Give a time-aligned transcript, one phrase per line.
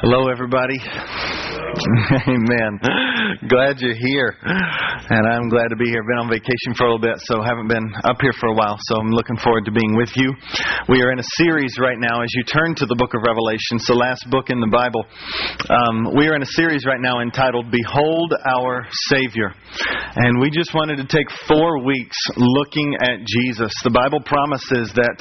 [0.00, 0.78] Hello, everybody.
[2.28, 2.78] Amen.
[3.48, 4.36] Glad you're here.
[5.08, 6.04] And I'm glad to be here.
[6.04, 8.76] Been on vacation for a little bit, so haven't been up here for a while.
[8.92, 10.36] So I'm looking forward to being with you.
[10.84, 13.80] We are in a series right now as you turn to the book of Revelation,
[13.80, 15.08] it's the last book in the Bible.
[15.72, 19.56] Um, we are in a series right now entitled Behold Our Savior.
[20.12, 23.72] And we just wanted to take four weeks looking at Jesus.
[23.80, 25.16] The Bible promises that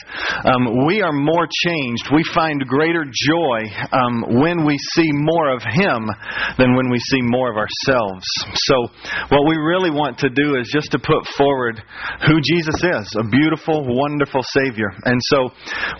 [0.51, 2.11] um, we are more changed.
[2.11, 3.63] We find greater joy
[3.95, 6.11] um, when we see more of Him
[6.59, 8.27] than when we see more of ourselves.
[8.67, 8.91] So,
[9.31, 11.81] what we really want to do is just to put forward
[12.25, 14.89] who Jesus is a beautiful, wonderful Savior.
[15.05, 15.49] And so,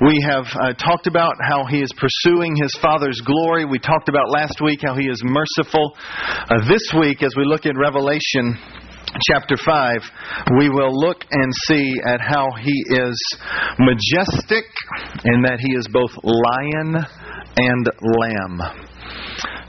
[0.06, 3.66] we have uh, talked about how He is pursuing His Father's glory.
[3.66, 5.96] We talked about last week how He is merciful.
[6.50, 8.58] Uh, this week, as we look at Revelation,
[9.32, 9.98] chapter 5,
[10.60, 13.38] we will look and see at how he is
[13.80, 14.66] majestic
[15.24, 17.06] and that he is both lion
[17.58, 18.87] and lamb.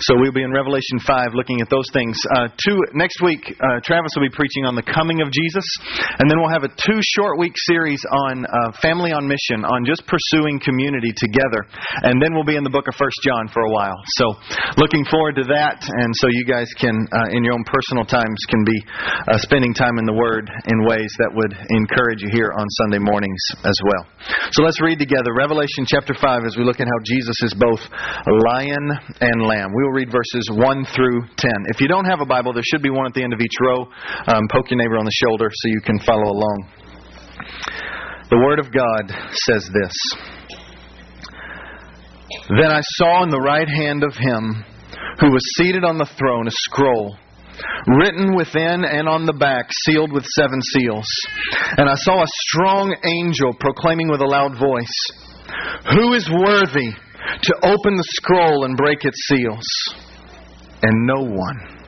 [0.00, 2.14] So we'll be in Revelation 5 looking at those things.
[2.30, 5.66] Uh, two, next week, uh, Travis will be preaching on the coming of Jesus.
[6.22, 9.82] And then we'll have a two short week series on uh, family on mission, on
[9.82, 11.66] just pursuing community together.
[12.06, 13.98] And then we'll be in the book of First John for a while.
[14.22, 14.38] So
[14.78, 15.82] looking forward to that.
[15.82, 18.78] And so you guys can, uh, in your own personal times, can be
[19.34, 23.02] uh, spending time in the Word in ways that would encourage you here on Sunday
[23.02, 24.06] mornings as well.
[24.54, 27.82] So let's read together Revelation chapter 5 as we look at how Jesus is both
[28.46, 28.86] lion
[29.18, 29.74] and lamb.
[29.74, 31.50] We will read verses 1 through 10.
[31.72, 33.56] If you don't have a Bible, there should be one at the end of each
[33.58, 33.88] row.
[34.28, 36.68] Um, poke your neighbor on the shoulder so you can follow along.
[38.28, 39.08] The Word of God
[39.48, 39.96] says this
[42.60, 44.62] Then I saw in the right hand of him
[45.20, 47.16] who was seated on the throne a scroll
[47.86, 51.08] written within and on the back, sealed with seven seals.
[51.78, 54.96] And I saw a strong angel proclaiming with a loud voice,
[55.96, 56.92] Who is worthy
[57.42, 59.66] to open the scroll and break its seals?
[60.82, 61.78] And no one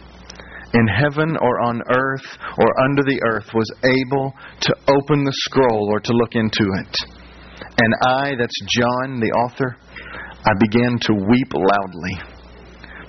[0.73, 5.89] in heaven or on earth or under the earth was able to open the scroll
[5.91, 6.97] or to look into it.
[7.79, 9.77] And I, that's John, the author,
[10.45, 12.17] I began to weep loudly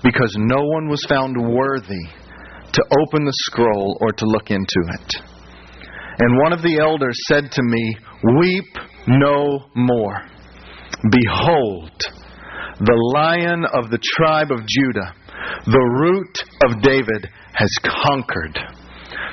[0.03, 2.05] because no one was found worthy
[2.73, 5.13] to open the scroll or to look into it.
[6.19, 7.95] And one of the elders said to me,
[8.39, 8.65] Weep
[9.07, 10.21] no more.
[11.09, 11.91] Behold,
[12.79, 15.13] the lion of the tribe of Judah,
[15.65, 16.35] the root
[16.65, 18.57] of David, has conquered,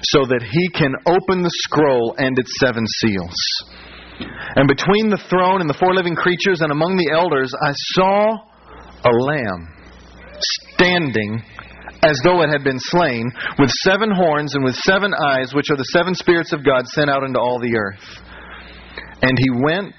[0.03, 3.37] so that he can open the scroll and its seven seals.
[4.57, 8.37] And between the throne and the four living creatures and among the elders, I saw
[9.05, 9.69] a lamb
[10.75, 11.43] standing
[12.03, 15.77] as though it had been slain, with seven horns and with seven eyes, which are
[15.77, 18.07] the seven spirits of God sent out into all the earth.
[19.23, 19.99] And he went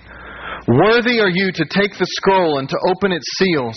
[0.71, 3.75] Worthy are you to take the scroll and to open its seals.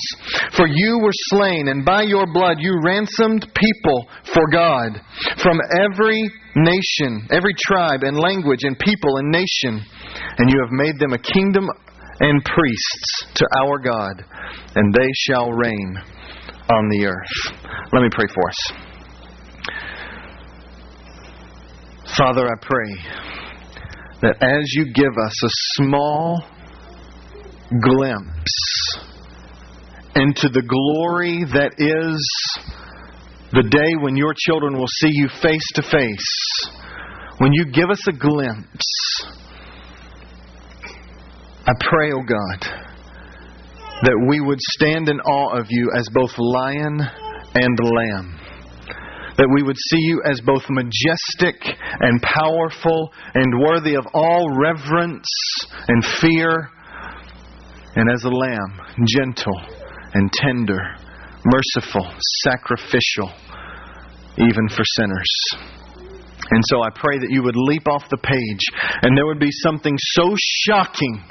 [0.56, 5.00] For you were slain, and by your blood you ransomed people for God
[5.42, 6.22] from every
[6.54, 9.82] nation, every tribe and language and people and nation.
[10.38, 11.68] And you have made them a kingdom
[12.20, 14.24] and priests to our God,
[14.76, 15.96] and they shall reign
[16.70, 17.54] on the earth.
[17.92, 18.72] Let me pray for us.
[22.16, 22.94] Father, I pray
[24.22, 26.44] that as you give us a small
[27.70, 28.98] glimpse
[30.16, 32.64] into the glory that is
[33.52, 36.70] the day when your children will see you face to face.
[37.38, 39.26] When you give us a glimpse,
[41.66, 42.60] I pray, O oh God,
[44.02, 47.00] that we would stand in awe of you as both lion
[47.54, 48.40] and lamb.
[49.36, 51.56] That we would see you as both majestic
[52.00, 55.26] and powerful and worthy of all reverence
[55.88, 56.70] and fear
[57.96, 59.60] and as a lamb, gentle
[60.14, 60.80] and tender,
[61.44, 62.08] merciful,
[62.42, 63.30] sacrificial,
[64.38, 65.74] even for sinners.
[66.50, 68.64] And so I pray that you would leap off the page
[69.02, 71.24] and there would be something so shocking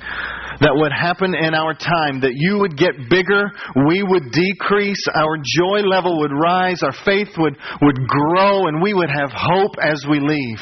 [0.60, 3.52] that would happen in our time that you would get bigger,
[3.88, 8.94] we would decrease, our joy level would rise, our faith would, would grow, and we
[8.94, 10.62] would have hope as we leave.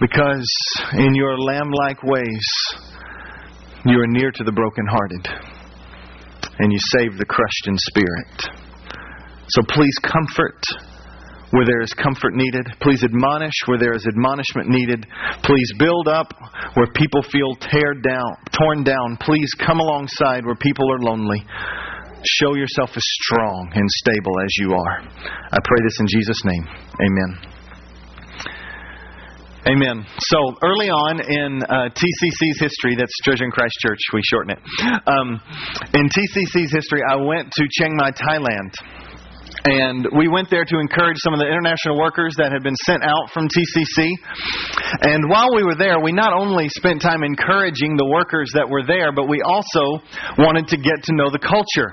[0.00, 0.50] Because
[0.94, 2.46] in your lamb like ways,
[3.84, 5.26] you are near to the brokenhearted,
[6.58, 8.60] and you save the crushed in spirit.
[9.48, 10.60] So please comfort
[11.50, 12.66] where there is comfort needed.
[12.80, 15.06] Please admonish where there is admonishment needed.
[15.42, 16.32] Please build up
[16.74, 19.18] where people feel tear down, torn down.
[19.20, 21.42] Please come alongside where people are lonely.
[22.38, 25.00] Show yourself as strong and stable as you are.
[25.50, 26.64] I pray this in Jesus' name.
[27.00, 27.59] Amen.
[29.68, 30.06] Amen.
[30.24, 34.60] So early on in uh, TCC's history, that's Treasuring Christ Church, we shorten it.
[35.04, 35.36] Um,
[35.92, 38.72] in TCC's history, I went to Chiang Mai, Thailand.
[39.64, 43.04] And we went there to encourage some of the international workers that had been sent
[43.04, 44.08] out from TCC.
[45.02, 48.86] And while we were there, we not only spent time encouraging the workers that were
[48.86, 50.00] there, but we also
[50.38, 51.92] wanted to get to know the culture.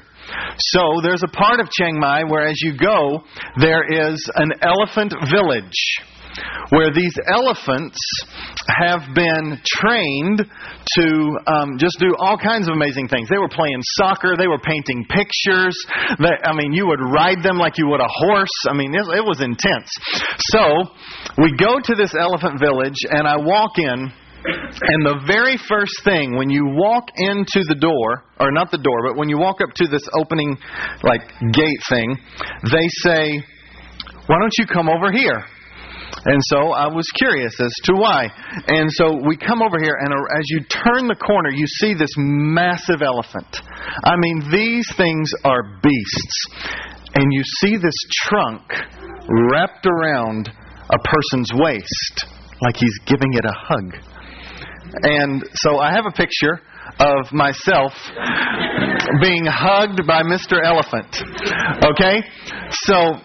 [0.72, 3.24] So there's a part of Chiang Mai where, as you go,
[3.60, 5.76] there is an elephant village
[6.70, 7.98] where these elephants
[8.68, 10.44] have been trained
[10.96, 11.08] to
[11.48, 13.30] um, just do all kinds of amazing things.
[13.30, 15.76] They were playing soccer, they were painting pictures.
[16.20, 18.56] They, I mean, you would ride them like you would a horse.
[18.70, 19.90] I mean, it, it was intense.
[20.52, 20.92] So
[21.42, 24.12] we go to this elephant village, and I walk in.
[24.48, 29.10] And the very first thing when you walk into the door, or not the door,
[29.10, 30.56] but when you walk up to this opening,
[31.04, 32.16] like, gate thing,
[32.72, 33.44] they say,
[34.28, 35.44] Why don't you come over here?
[36.26, 38.30] And so I was curious as to why.
[38.68, 42.10] And so we come over here, and as you turn the corner, you see this
[42.18, 43.62] massive elephant.
[44.04, 46.46] I mean, these things are beasts.
[47.16, 48.62] And you see this trunk
[49.52, 50.50] wrapped around
[50.90, 52.26] a person's waist,
[52.62, 53.96] like he's giving it a hug.
[55.04, 56.62] And so I have a picture
[57.00, 57.94] of myself
[59.22, 60.64] being hugged by Mr.
[60.64, 61.22] Elephant.
[61.84, 62.24] Okay?
[62.72, 63.20] So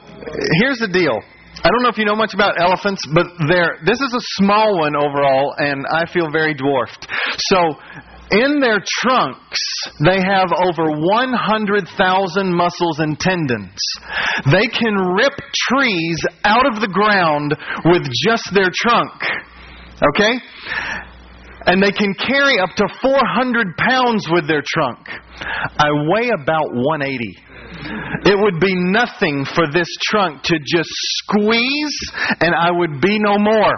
[0.61, 1.19] here's the deal.
[1.63, 4.79] I don't know if you know much about elephants, but they're, this is a small
[4.81, 7.07] one overall, and I feel very dwarfed.
[7.39, 7.79] So,
[8.33, 9.61] in their trunks,
[10.05, 13.79] they have over 100,000 muscles and tendons.
[14.51, 15.39] They can rip
[15.69, 17.55] trees out of the ground
[17.85, 19.13] with just their trunk.
[20.03, 20.41] Okay?
[21.67, 25.07] And they can carry up to 400 pounds with their trunk.
[25.79, 27.52] I weigh about 180.
[28.25, 31.99] It would be nothing for this trunk to just squeeze
[32.41, 33.75] and I would be no more.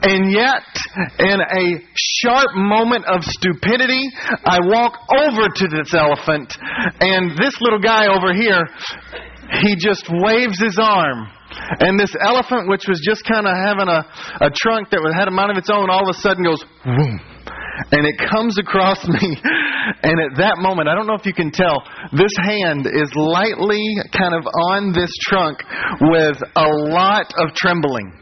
[0.00, 0.62] And yet,
[1.18, 4.08] in a sharp moment of stupidity,
[4.44, 6.56] I walk over to this elephant,
[7.00, 8.62] and this little guy over here,
[9.60, 11.26] he just waves his arm.
[11.80, 15.32] And this elephant, which was just kind of having a, a trunk that had a
[15.32, 17.20] mind of its own, all of a sudden goes, boom
[17.92, 19.36] and it comes across me.
[20.02, 21.82] And at that moment, I don't know if you can tell,
[22.12, 23.82] this hand is lightly
[24.12, 25.58] kind of on this trunk
[26.12, 28.12] with a lot of trembling.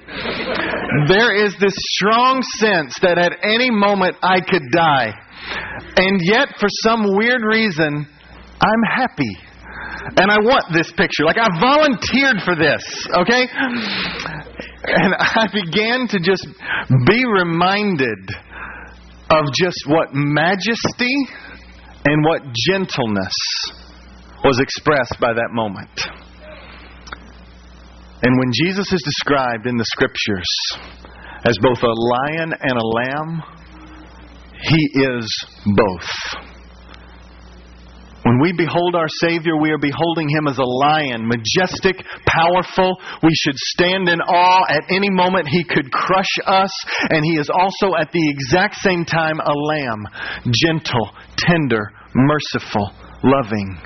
[1.09, 5.13] There is this strong sense that at any moment I could die.
[5.99, 8.07] And yet, for some weird reason,
[8.61, 9.37] I'm happy.
[10.17, 11.25] And I want this picture.
[11.25, 12.83] Like, I volunteered for this,
[13.27, 13.49] okay?
[14.87, 16.47] And I began to just
[17.07, 18.31] be reminded
[19.31, 21.15] of just what majesty
[22.05, 23.35] and what gentleness
[24.45, 25.91] was expressed by that moment.
[28.23, 30.47] And when Jesus is described in the scriptures
[31.45, 33.43] as both a lion and a lamb,
[34.63, 36.56] he is both.
[38.27, 42.99] When we behold our Savior, we are beholding Him as a lion, majestic, powerful.
[43.23, 44.65] We should stand in awe.
[44.69, 46.73] At any moment, He could crush us.
[47.11, 50.09] And He is also, at the exact same time, a lamb,
[50.51, 52.91] gentle, tender, merciful,
[53.23, 53.79] loving.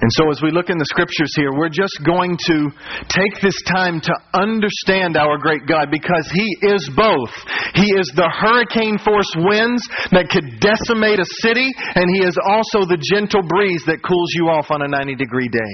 [0.00, 2.72] And so, as we look in the scriptures here, we're just going to
[3.12, 7.28] take this time to understand our great God because He is both.
[7.76, 9.84] He is the hurricane force winds
[10.16, 14.48] that could decimate a city, and He is also the gentle breeze that cools you
[14.48, 15.72] off on a 90 degree day.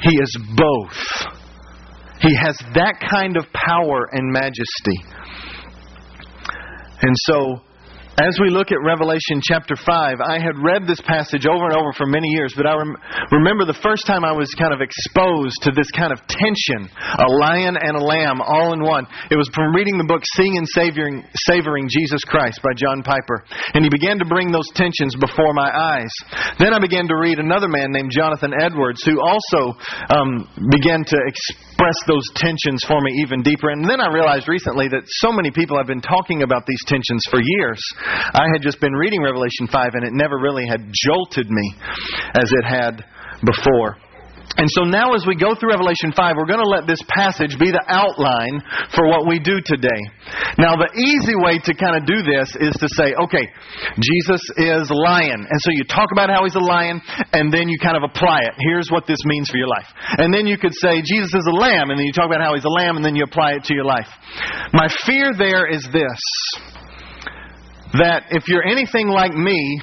[0.00, 0.96] He is both.
[2.24, 4.98] He has that kind of power and majesty.
[7.02, 7.60] And so,
[8.18, 9.86] as we look at Revelation chapter 5,
[10.18, 12.98] I had read this passage over and over for many years, but I rem-
[13.30, 17.28] remember the first time I was kind of exposed to this kind of tension a
[17.46, 19.06] lion and a lamb all in one.
[19.30, 23.46] It was from reading the book Seeing and Savoring, Savoring Jesus Christ by John Piper.
[23.78, 26.10] And he began to bring those tensions before my eyes.
[26.58, 29.78] Then I began to read another man named Jonathan Edwards, who also
[30.10, 30.42] um,
[30.74, 33.70] began to express those tensions for me even deeper.
[33.70, 37.22] And then I realized recently that so many people have been talking about these tensions
[37.30, 37.78] for years.
[38.34, 41.74] I had just been reading Revelation 5 and it never really had jolted me
[42.34, 43.04] as it had
[43.44, 43.96] before.
[44.56, 47.54] And so now, as we go through Revelation 5, we're going to let this passage
[47.60, 48.58] be the outline
[48.90, 50.00] for what we do today.
[50.58, 53.46] Now, the easy way to kind of do this is to say, okay,
[54.00, 55.46] Jesus is a lion.
[55.46, 56.98] And so you talk about how he's a lion,
[57.36, 58.54] and then you kind of apply it.
[58.58, 59.86] Here's what this means for your life.
[60.18, 62.58] And then you could say, Jesus is a lamb, and then you talk about how
[62.58, 64.08] he's a lamb, and then you apply it to your life.
[64.72, 66.18] My fear there is this
[67.96, 69.80] that if you're anything like me,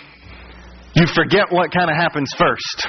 [0.95, 2.87] you forget what kind of happens first.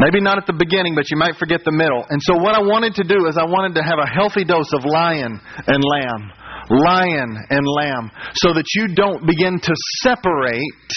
[0.00, 2.06] Maybe not at the beginning, but you might forget the middle.
[2.08, 4.72] And so, what I wanted to do is, I wanted to have a healthy dose
[4.72, 6.22] of lion and lamb.
[6.70, 8.10] Lion and lamb.
[8.34, 10.90] So that you don't begin to separate.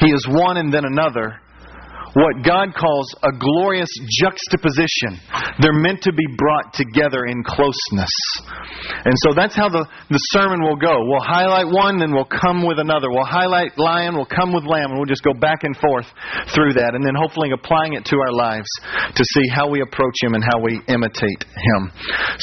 [0.00, 1.40] He is one and then another
[2.16, 3.92] what God calls a glorious
[4.24, 5.20] juxtaposition.
[5.60, 8.14] They're meant to be brought together in closeness.
[9.04, 10.96] And so that's how the, the sermon will go.
[11.04, 13.12] We'll highlight one, then we'll come with another.
[13.12, 16.08] We'll highlight lion, we'll come with lamb, and we'll just go back and forth
[16.56, 16.96] through that.
[16.96, 18.68] And then hopefully applying it to our lives
[19.12, 21.92] to see how we approach Him and how we imitate Him.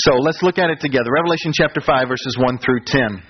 [0.06, 1.10] So let's look at it together.
[1.10, 3.26] Revelation chapter 5, verses 1 through 10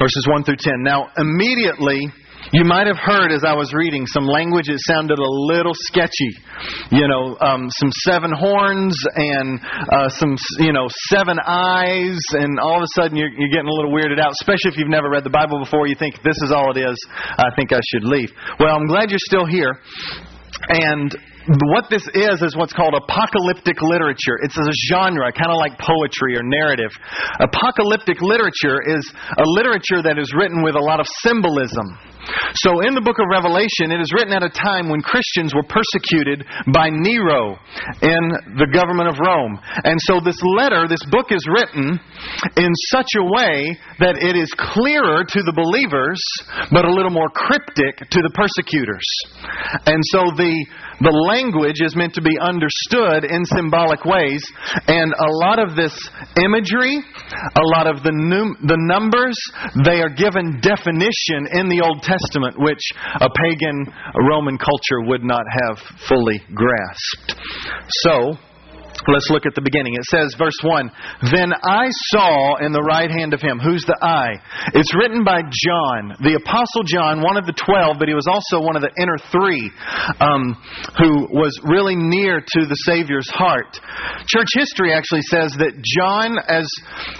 [0.00, 0.82] verses 1 through 10.
[0.82, 2.10] Now, immediately
[2.52, 6.36] you might have heard as I was reading some language that sounded a little sketchy.
[6.92, 12.76] You know, um, some seven horns and uh, some, you know, seven eyes, and all
[12.76, 15.24] of a sudden you're, you're getting a little weirded out, especially if you've never read
[15.24, 15.86] the Bible before.
[15.86, 16.96] You think, this is all it is.
[17.16, 18.30] I think I should leave.
[18.60, 19.80] Well, I'm glad you're still here.
[20.68, 21.16] And
[21.72, 24.38] what this is is what's called apocalyptic literature.
[24.42, 26.90] It's a genre, kind of like poetry or narrative.
[27.40, 29.02] Apocalyptic literature is
[29.38, 31.98] a literature that is written with a lot of symbolism.
[32.62, 35.66] So in the book of Revelation, it is written at a time when Christians were
[35.66, 37.58] persecuted by Nero
[37.98, 38.22] in
[38.54, 39.58] the government of Rome.
[39.82, 41.98] And so this letter, this book is written
[42.54, 46.22] in such a way that it is clearer to the believers,
[46.70, 49.06] but a little more cryptic to the persecutors.
[49.90, 50.54] And so the,
[51.04, 54.42] the language is meant to be understood in symbolic ways.
[54.88, 55.94] And a lot of this
[56.38, 59.36] imagery, a lot of the, num- the numbers,
[59.84, 62.82] they are given definition in the Old Testament Testament, which
[63.20, 63.86] a pagan
[64.28, 65.78] Roman culture would not have
[66.08, 67.34] fully grasped.
[68.04, 68.34] So,
[69.08, 69.94] Let's look at the beginning.
[69.94, 70.90] It says, verse 1
[71.34, 73.58] Then I saw in the right hand of him.
[73.58, 74.38] Who's the I?
[74.74, 78.62] It's written by John, the Apostle John, one of the twelve, but he was also
[78.62, 79.70] one of the inner three
[80.22, 80.54] um,
[80.98, 83.78] who was really near to the Savior's heart.
[84.30, 86.66] Church history actually says that John, as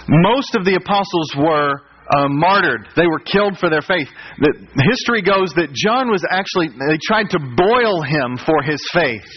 [0.07, 2.87] most of the apostles were, uh, martyred.
[2.95, 4.07] They were killed for their faith.
[4.39, 4.51] The
[4.91, 9.27] history goes that John was actually, they tried to boil him for his faith,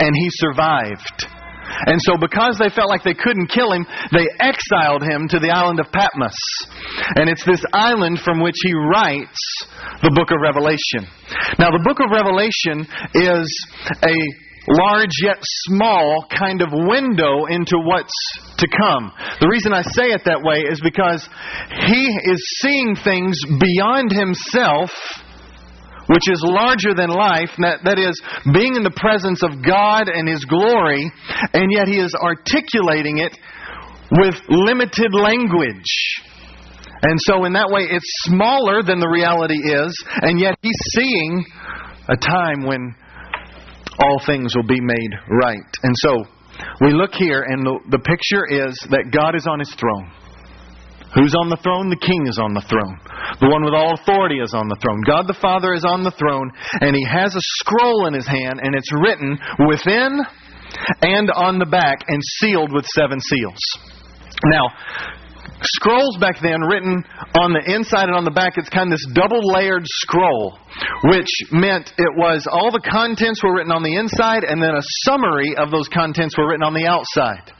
[0.00, 1.33] and he survived.
[1.86, 5.50] And so, because they felt like they couldn't kill him, they exiled him to the
[5.50, 6.36] island of Patmos.
[7.16, 9.40] And it's this island from which he writes
[10.02, 11.08] the book of Revelation.
[11.58, 13.46] Now, the book of Revelation is
[14.02, 14.16] a
[14.68, 18.16] large yet small kind of window into what's
[18.56, 19.12] to come.
[19.40, 21.28] The reason I say it that way is because
[21.86, 24.90] he is seeing things beyond himself
[26.06, 28.14] which is larger than life, that, that is,
[28.52, 31.10] being in the presence of God and His glory,
[31.52, 33.36] and yet He is articulating it
[34.20, 35.92] with limited language.
[37.02, 39.92] And so, in that way, it's smaller than the reality is,
[40.22, 41.44] and yet He's seeing
[42.08, 42.94] a time when
[44.00, 45.70] all things will be made right.
[45.82, 46.24] And so
[46.80, 50.10] we look here, and the, the picture is that God is on his throne.
[51.14, 51.90] Who's on the throne?
[51.90, 52.98] The king is on the throne.
[53.40, 55.02] The one with all authority is on the throne.
[55.06, 58.60] God the Father is on the throne, and he has a scroll in his hand,
[58.62, 60.22] and it's written within
[61.02, 63.62] and on the back and sealed with seven seals.
[64.44, 64.66] Now,
[65.62, 67.04] scrolls back then written
[67.40, 68.54] on the inside and on the back.
[68.56, 70.58] It's kind of this double layered scroll,
[71.04, 74.82] which meant it was all the contents were written on the inside and then a
[75.06, 77.52] summary of those contents were written on the outside.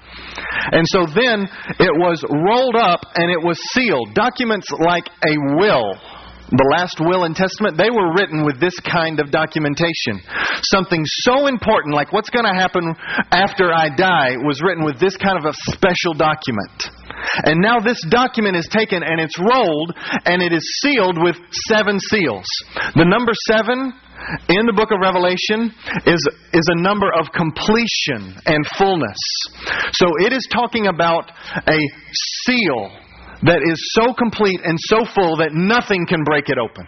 [0.72, 4.14] And so then it was rolled up and it was sealed.
[4.14, 5.94] Documents like a will
[6.52, 10.20] the last will and testament, they were written with this kind of documentation.
[10.62, 12.84] Something so important, like what's going to happen
[13.32, 16.78] after I die, was written with this kind of a special document.
[17.48, 19.96] And now this document is taken and it's rolled
[20.28, 22.46] and it is sealed with seven seals.
[22.94, 23.96] The number seven
[24.48, 25.72] in the book of Revelation
[26.06, 29.20] is, is a number of completion and fullness.
[30.00, 31.30] So it is talking about
[31.68, 31.80] a
[32.46, 32.90] seal
[33.44, 36.86] that is so complete and so full that nothing can break it open.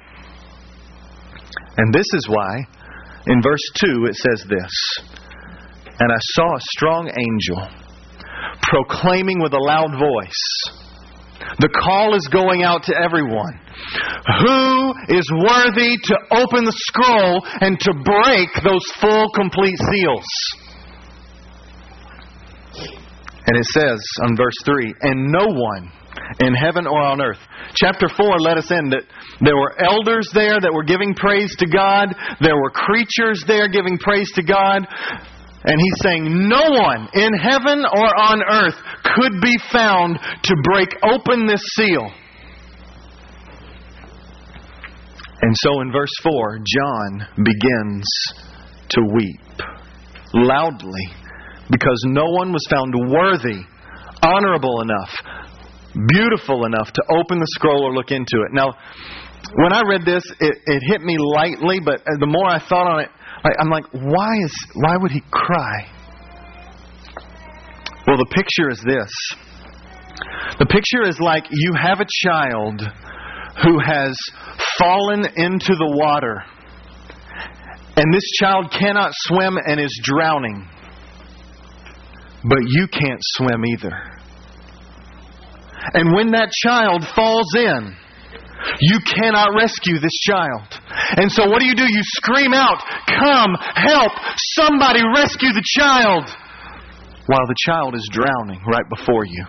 [1.77, 2.65] And this is why,
[3.27, 4.73] in verse 2, it says this
[6.01, 7.69] And I saw a strong angel
[8.63, 10.86] proclaiming with a loud voice.
[11.59, 13.59] The call is going out to everyone.
[14.43, 20.27] Who is worthy to open the scroll and to break those full, complete seals?
[23.47, 25.93] And it says on verse 3 And no one
[26.41, 27.39] in heaven or on earth.
[27.75, 29.05] Chapter 4 let us end that
[29.41, 33.99] there were elders there that were giving praise to God, there were creatures there giving
[33.99, 34.87] praise to God.
[35.67, 40.89] And he's saying, No one in heaven or on earth could be found to break
[41.03, 42.09] open this seal.
[45.43, 48.05] And so in verse 4, John begins
[48.91, 49.63] to weep
[50.33, 51.07] loudly
[51.71, 53.61] because no one was found worthy,
[54.23, 55.11] honorable enough,
[56.09, 58.53] beautiful enough to open the scroll or look into it.
[58.53, 58.75] Now,
[59.55, 63.01] when I read this, it, it hit me lightly, but the more I thought on
[63.01, 63.11] it,
[63.59, 65.87] I'm like, why is why would he cry?
[68.07, 69.11] Well, the picture is this.
[70.59, 72.81] The picture is like you have a child
[73.63, 74.17] who has
[74.79, 76.43] fallen into the water,
[77.97, 80.69] and this child cannot swim and is drowning,
[82.45, 84.17] but you can't swim either.
[85.95, 87.97] And when that child falls in,
[88.81, 90.81] you cannot rescue this child.
[91.17, 91.85] And so what do you do?
[91.85, 94.13] You scream out, Come, help,
[94.59, 96.29] somebody rescue the child,
[97.27, 99.45] while the child is drowning right before you.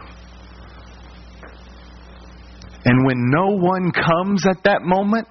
[2.86, 5.28] And when no one comes at that moment,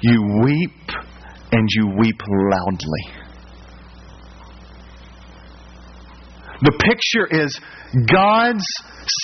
[0.00, 0.90] you weep
[1.52, 3.21] and you weep loudly.
[6.62, 7.50] The picture is
[8.06, 8.64] God's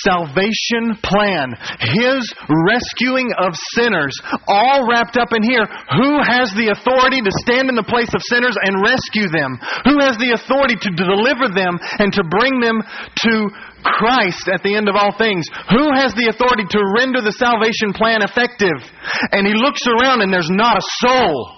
[0.02, 2.26] salvation plan, His
[2.66, 4.12] rescuing of sinners,
[4.50, 5.62] all wrapped up in here.
[5.62, 9.54] Who has the authority to stand in the place of sinners and rescue them?
[9.86, 13.34] Who has the authority to deliver them and to bring them to
[13.86, 15.46] Christ at the end of all things?
[15.70, 18.82] Who has the authority to render the salvation plan effective?
[19.30, 21.57] And he looks around and there's not a soul.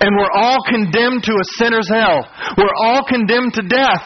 [0.00, 2.26] And we're all condemned to a sinner's hell.
[2.58, 4.02] We're all condemned to death.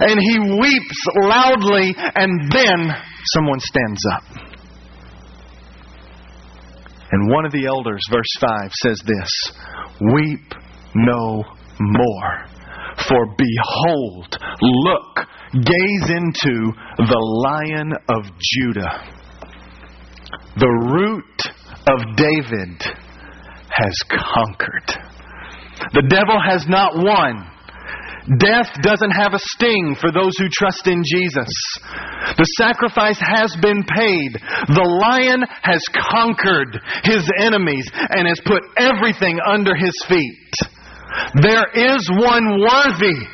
[0.00, 2.94] And he weeps loudly, and then
[3.34, 4.44] someone stands up.
[7.10, 9.30] And one of the elders, verse 5, says this
[10.12, 10.52] Weep
[10.94, 11.44] no
[11.80, 12.46] more.
[13.08, 19.14] For behold, look, gaze into the lion of Judah.
[20.56, 21.42] The root
[21.86, 22.82] of David
[23.70, 25.13] has conquered.
[25.94, 27.46] The devil has not won.
[28.40, 31.52] Death doesn't have a sting for those who trust in Jesus.
[32.40, 34.40] The sacrifice has been paid.
[34.72, 40.52] The lion has conquered his enemies and has put everything under his feet.
[41.42, 43.28] There is one worthy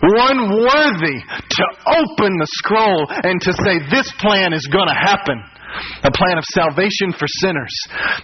[0.00, 5.42] one worthy to open the scroll and to say, This plan is going to happen
[6.02, 7.74] a plan of salvation for sinners.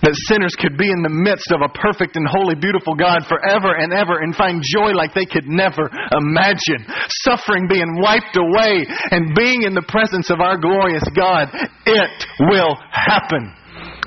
[0.02, 3.74] That sinners could be in the midst of a perfect and holy, beautiful God forever
[3.76, 6.86] and ever and find joy like they could never imagine.
[7.26, 11.48] Suffering being wiped away and being in the presence of our glorious God.
[11.86, 12.16] It
[12.50, 13.54] will happen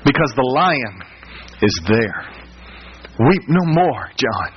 [0.04, 0.94] because the lion
[1.62, 2.34] is there.
[3.18, 4.50] Weep no more, John,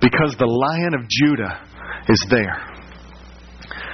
[0.00, 1.62] because the lion of Judah
[2.08, 2.70] is there.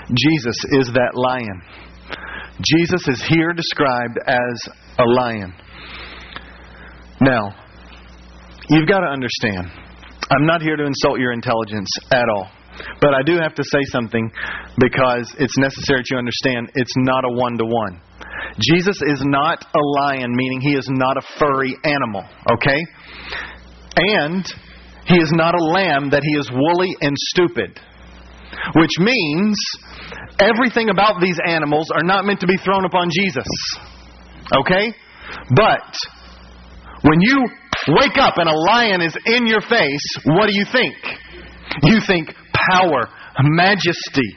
[0.09, 1.63] Jesus is that lion.
[2.63, 5.53] Jesus is here described as a lion.
[7.21, 7.55] Now,
[8.69, 9.71] you've got to understand,
[10.31, 12.49] I'm not here to insult your intelligence at all.
[13.01, 14.31] But I do have to say something
[14.79, 18.01] because it's necessary to understand it's not a one to one.
[18.61, 22.81] Jesus is not a lion, meaning he is not a furry animal, okay?
[23.97, 24.45] And
[25.07, 27.81] he is not a lamb that he is woolly and stupid.
[28.75, 29.57] Which means
[30.39, 33.47] everything about these animals are not meant to be thrown upon Jesus.
[34.55, 34.95] Okay?
[35.55, 35.97] But
[37.03, 37.47] when you
[37.89, 40.97] wake up and a lion is in your face, what do you think?
[41.83, 42.35] You think
[42.71, 43.09] power,
[43.41, 44.37] majesty.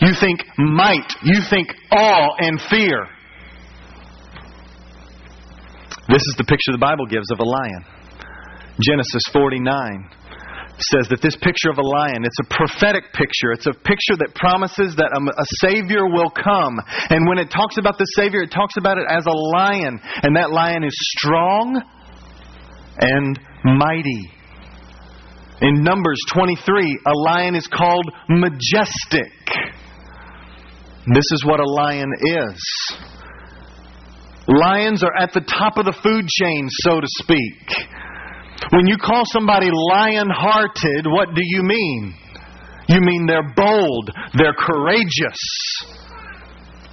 [0.00, 1.12] You think might.
[1.22, 3.06] You think awe and fear.
[6.08, 7.84] This is the picture the Bible gives of a lion.
[8.80, 10.10] Genesis 49
[10.82, 13.52] says that this picture of a lion, it's a prophetic picture.
[13.52, 16.80] It's a picture that promises that a, a, Savior will come.
[17.10, 20.00] And when it talks about the Savior, it talks about it as a lion.
[20.22, 21.82] And that lion is strong
[22.98, 24.32] and mighty.
[25.62, 29.32] In Numbers 23, a lion is called majestic.
[31.12, 32.96] This is what a lion is.
[34.48, 37.88] Lions are at the top of the food chain, so to speak.
[38.68, 42.14] When you call somebody lion hearted, what do you mean?
[42.88, 45.38] You mean they're bold, they're courageous,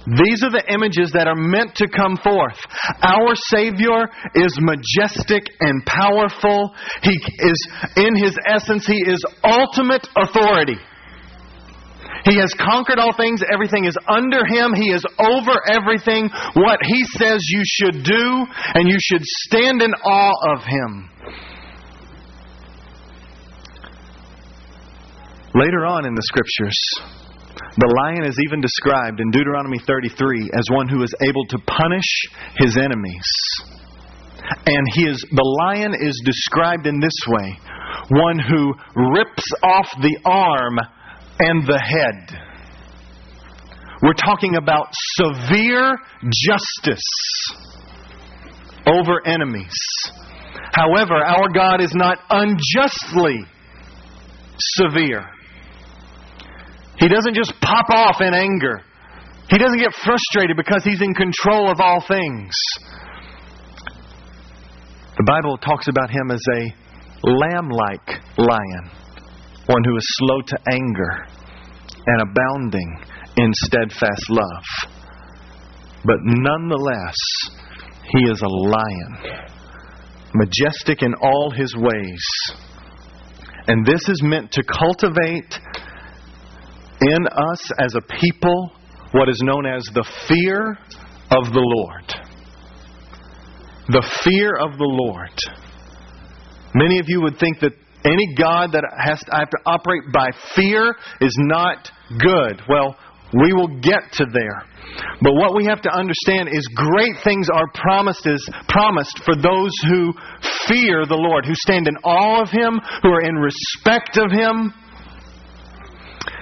[0.06, 2.56] These are the images that are meant to come forth.
[3.02, 6.72] Our Savior is majestic and powerful.
[7.02, 10.80] He is, in His essence, He is ultimate authority.
[12.24, 13.40] He has conquered all things.
[13.52, 14.74] Everything is under him.
[14.74, 16.28] He is over everything.
[16.54, 21.10] What he says you should do, and you should stand in awe of him.
[25.54, 26.76] Later on in the scriptures,
[27.76, 32.10] the lion is even described in Deuteronomy 33 as one who is able to punish
[32.58, 33.28] his enemies.
[34.66, 37.58] And he is, the lion is described in this way
[38.10, 38.74] one who
[39.16, 40.78] rips off the arm
[41.40, 42.38] and the head.
[44.02, 45.98] We're talking about severe
[46.46, 47.02] justice
[48.86, 49.74] over enemies.
[50.72, 53.44] However, our God is not unjustly
[54.58, 55.24] severe.
[56.98, 58.82] He doesn't just pop off in anger.
[59.48, 62.52] He doesn't get frustrated because he's in control of all things.
[65.16, 68.90] The Bible talks about him as a lamb like lion
[69.68, 71.26] one who is slow to anger
[72.06, 73.00] and abounding
[73.36, 74.90] in steadfast love.
[76.04, 77.16] But nonetheless,
[78.12, 79.44] he is a lion,
[80.34, 82.24] majestic in all his ways.
[83.66, 85.54] And this is meant to cultivate
[87.00, 88.72] in us as a people
[89.12, 90.76] what is known as the fear
[91.30, 92.04] of the Lord.
[93.88, 95.32] The fear of the Lord.
[96.74, 97.72] Many of you would think that
[98.04, 102.62] any God that has to, have to operate by fear is not good.
[102.68, 102.96] Well,
[103.32, 104.64] we will get to there.
[105.20, 109.72] But what we have to understand is great things are promised is promised for those
[109.88, 110.12] who
[110.66, 114.72] fear the Lord, who stand in awe of him, who are in respect of him.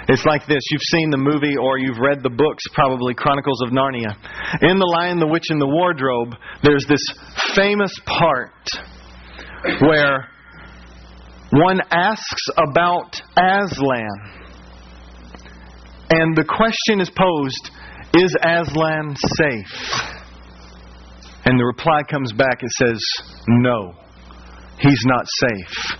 [0.08, 0.62] It's like this.
[0.70, 4.14] You've seen the movie or you've read the books, probably Chronicles of Narnia.
[4.62, 7.02] In The Lion, the Witch, and the Wardrobe, there's this
[7.54, 8.52] famous part
[9.80, 10.28] where
[11.50, 14.36] one asks about Aslan.
[16.10, 17.70] And the question is posed
[18.14, 20.16] Is Aslan safe?
[21.46, 23.00] And the reply comes back it says,
[23.48, 23.94] No,
[24.78, 25.98] he's not safe,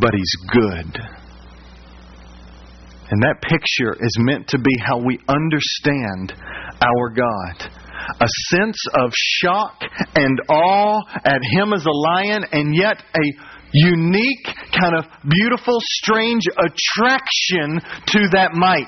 [0.00, 1.21] but he's good.
[3.12, 6.32] And that picture is meant to be how we understand
[6.80, 7.70] our God.
[8.18, 9.82] A sense of shock
[10.16, 13.24] and awe at Him as a lion, and yet a
[13.74, 18.86] unique, kind of beautiful, strange attraction to that might.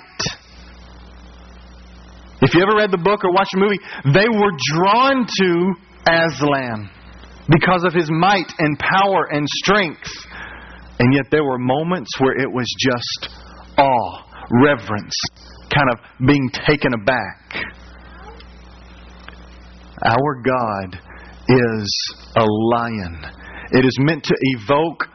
[2.40, 5.74] If you ever read the book or watched the movie, they were drawn to
[6.08, 6.88] Aslan
[7.50, 10.08] because of his might and power and strength.
[10.98, 13.43] And yet there were moments where it was just
[13.78, 14.22] awe,
[14.62, 15.14] reverence,
[15.74, 17.64] kind of being taken aback.
[20.04, 21.00] Our God
[21.48, 23.24] is a lion
[23.74, 25.08] it is meant to evoke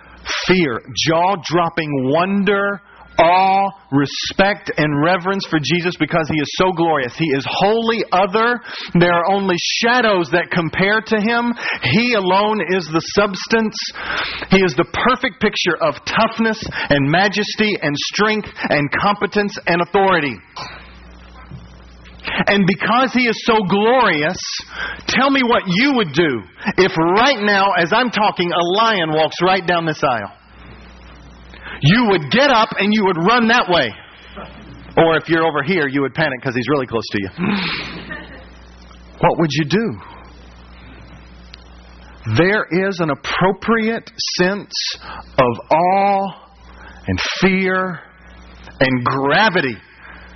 [0.45, 2.81] fear, jaw dropping wonder,
[3.19, 7.13] awe, respect, and reverence for Jesus because He is so glorious.
[7.17, 8.59] He is wholly other.
[8.99, 11.53] There are only shadows that compare to Him.
[11.83, 13.75] He alone is the substance.
[14.49, 20.35] He is the perfect picture of toughness and majesty and strength and competence and authority.
[22.47, 24.37] And because He is so glorious,
[25.07, 26.41] tell me what you would do
[26.77, 30.38] if right now, as I'm talking, a lion walks right down this aisle.
[31.81, 33.89] You would get up and you would run that way.
[34.97, 37.29] Or if you're over here, you would panic because he's really close to you.
[39.19, 39.99] what would you do?
[42.37, 44.73] There is an appropriate sense
[45.37, 46.49] of awe
[47.07, 47.99] and fear
[48.79, 49.77] and gravity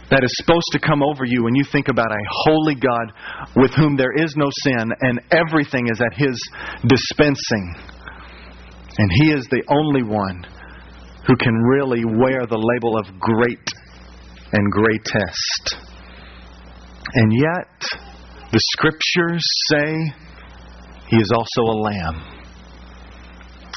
[0.09, 3.13] that is supposed to come over you when you think about a holy God
[3.55, 6.39] with whom there is no sin and everything is at His
[6.87, 7.75] dispensing.
[8.97, 10.45] And He is the only one
[11.27, 13.67] who can really wear the label of great
[14.51, 15.77] and greatest.
[17.13, 17.83] And yet,
[18.51, 20.13] the scriptures say
[21.07, 22.23] He is also a lamb.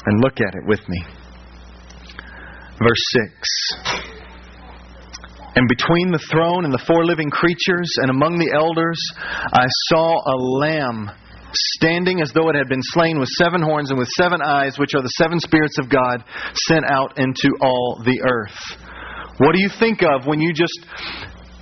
[0.05, 1.03] And look at it with me.
[2.79, 3.97] Verse 6.
[5.55, 8.99] And between the throne and the four living creatures and among the elders,
[9.51, 11.09] I saw a lamb
[11.53, 14.93] standing as though it had been slain with seven horns and with seven eyes, which
[14.95, 16.23] are the seven spirits of God
[16.67, 18.57] sent out into all the earth.
[19.37, 20.79] What do you think of when you just,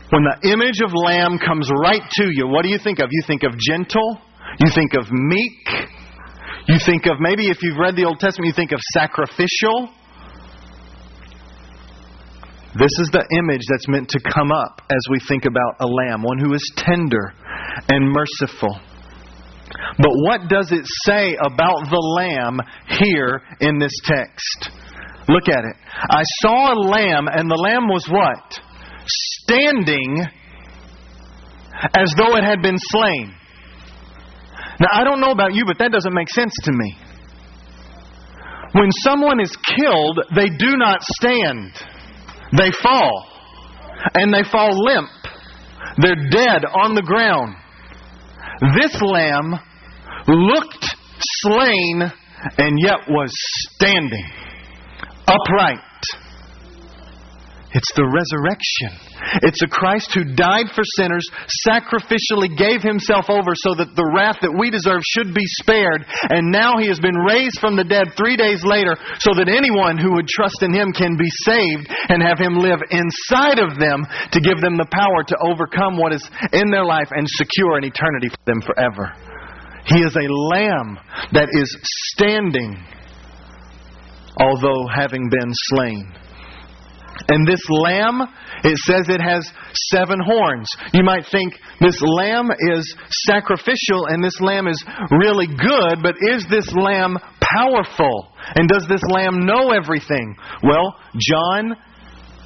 [0.09, 2.47] when the image of lamb comes right to you?
[2.47, 3.09] What do you think of?
[3.11, 4.21] You think of gentle?
[4.59, 5.67] You think of meek?
[6.67, 9.89] You think of maybe if you've read the Old Testament, you think of sacrificial?
[12.77, 16.23] This is the image that's meant to come up as we think about a lamb,
[16.23, 17.33] one who is tender
[17.87, 18.79] and merciful.
[19.97, 22.59] But what does it say about the lamb
[22.99, 24.69] here in this text?
[25.27, 25.75] Look at it.
[26.09, 28.59] I saw a lamb, and the lamb was what?
[29.07, 30.25] Standing
[31.97, 33.33] as though it had been slain.
[34.79, 36.97] Now, I don't know about you, but that doesn't make sense to me.
[38.73, 41.71] When someone is killed, they do not stand,
[42.57, 43.31] they fall.
[44.13, 45.09] And they fall limp.
[45.97, 47.55] They're dead on the ground.
[48.61, 49.59] This lamb
[50.27, 52.11] looked slain
[52.57, 53.29] and yet was
[53.75, 54.25] standing
[55.27, 55.79] upright.
[57.75, 58.95] It's the resurrection.
[59.43, 61.27] It's a Christ who died for sinners,
[61.67, 66.55] sacrificially gave himself over so that the wrath that we deserve should be spared, and
[66.55, 70.15] now he has been raised from the dead three days later so that anyone who
[70.15, 74.39] would trust in him can be saved and have him live inside of them to
[74.39, 76.23] give them the power to overcome what is
[76.55, 79.11] in their life and secure an eternity for them forever.
[79.83, 80.95] He is a lamb
[81.35, 81.67] that is
[82.15, 82.79] standing,
[84.39, 86.23] although having been slain.
[87.29, 88.21] And this lamb,
[88.63, 89.49] it says it has
[89.91, 90.67] seven horns.
[90.93, 92.95] You might think this lamb is
[93.27, 98.31] sacrificial and this lamb is really good, but is this lamb powerful?
[98.55, 100.35] And does this lamb know everything?
[100.63, 101.75] Well, John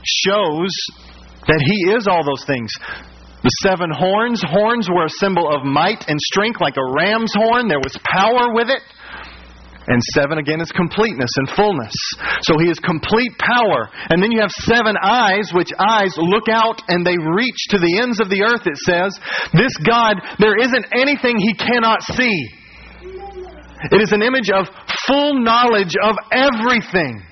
[0.06, 0.72] shows
[1.48, 2.72] that he is all those things.
[3.42, 7.68] The seven horns, horns were a symbol of might and strength, like a ram's horn.
[7.68, 8.84] There was power with it.
[9.90, 11.94] And seven again is completeness and fullness.
[12.46, 13.90] So he is complete power.
[14.14, 17.98] And then you have seven eyes, which eyes look out and they reach to the
[17.98, 19.18] ends of the earth, it says.
[19.52, 22.38] This God, there isn't anything he cannot see.
[23.90, 24.68] It is an image of
[25.08, 27.26] full knowledge of everything.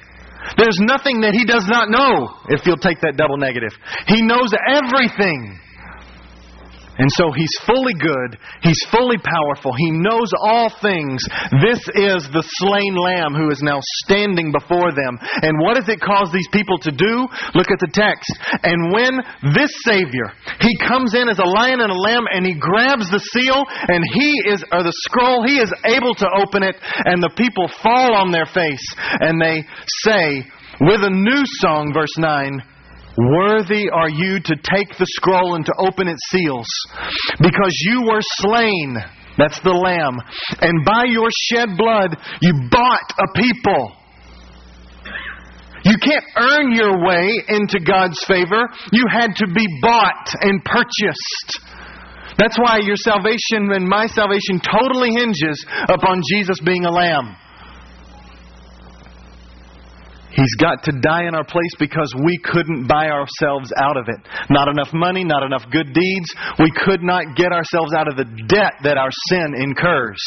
[0.58, 3.76] There's nothing that he does not know, if you'll take that double negative.
[4.08, 5.60] He knows everything.
[6.98, 8.38] And so he's fully good.
[8.62, 9.74] He's fully powerful.
[9.78, 11.22] He knows all things.
[11.62, 15.20] This is the slain lamb who is now standing before them.
[15.42, 17.16] And what does it cause these people to do?
[17.54, 18.34] Look at the text.
[18.66, 19.22] And when
[19.54, 23.22] this Savior, he comes in as a lion and a lamb and he grabs the
[23.22, 27.34] seal and he is, or the scroll, he is able to open it and the
[27.38, 28.86] people fall on their face
[29.22, 29.64] and they
[30.04, 30.44] say,
[30.82, 32.62] with a new song, verse 9,
[33.18, 36.68] Worthy are you to take the scroll and to open its seals,
[37.42, 38.98] because you were slain.
[39.38, 40.18] That's the Lamb.
[40.62, 43.92] And by your shed blood, you bought a people.
[45.84, 48.70] You can't earn your way into God's favor.
[48.92, 51.60] You had to be bought and purchased.
[52.38, 57.36] That's why your salvation and my salvation totally hinges upon Jesus being a lamb.
[60.38, 64.22] He's got to die in our place because we couldn't buy ourselves out of it.
[64.52, 66.30] Not enough money, not enough good deeds.
[66.60, 70.22] We could not get ourselves out of the debt that our sin incurs.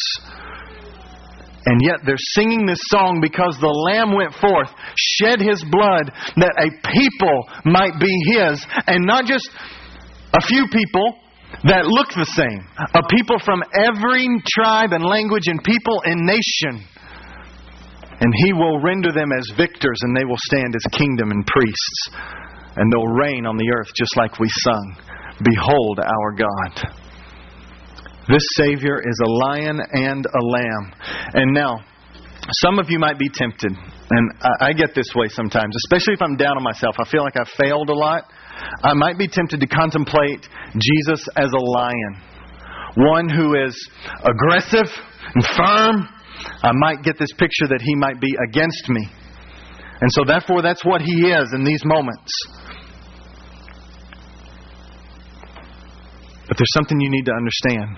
[1.64, 6.10] And yet they're singing this song because the Lamb went forth, shed his blood,
[6.42, 9.46] that a people might be his, and not just
[10.34, 11.14] a few people
[11.70, 12.66] that look the same.
[12.94, 14.26] A people from every
[14.58, 16.82] tribe and language and people and nation
[18.20, 22.10] and he will render them as victors, and they will stand as kingdom and priests.
[22.76, 24.96] And they'll reign on the earth just like we sung.
[25.42, 26.94] Behold our God.
[28.28, 30.92] This Savior is a lion and a lamb.
[31.34, 31.80] And now,
[32.62, 36.36] some of you might be tempted, and I get this way sometimes, especially if I'm
[36.36, 36.96] down on myself.
[36.98, 38.24] I feel like I've failed a lot.
[38.84, 40.46] I might be tempted to contemplate
[40.78, 42.16] Jesus as a lion,
[42.96, 43.88] one who is
[44.24, 44.92] aggressive
[45.34, 46.08] and firm
[46.62, 49.08] I might get this picture that he might be against me.
[50.00, 52.32] And so, therefore, that's what he is in these moments.
[56.48, 57.96] But there's something you need to understand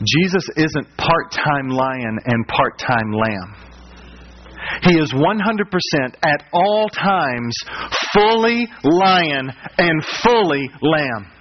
[0.00, 3.54] Jesus isn't part time lion and part time lamb.
[4.82, 7.54] He is 100% at all times
[8.14, 11.32] fully lion and fully lamb.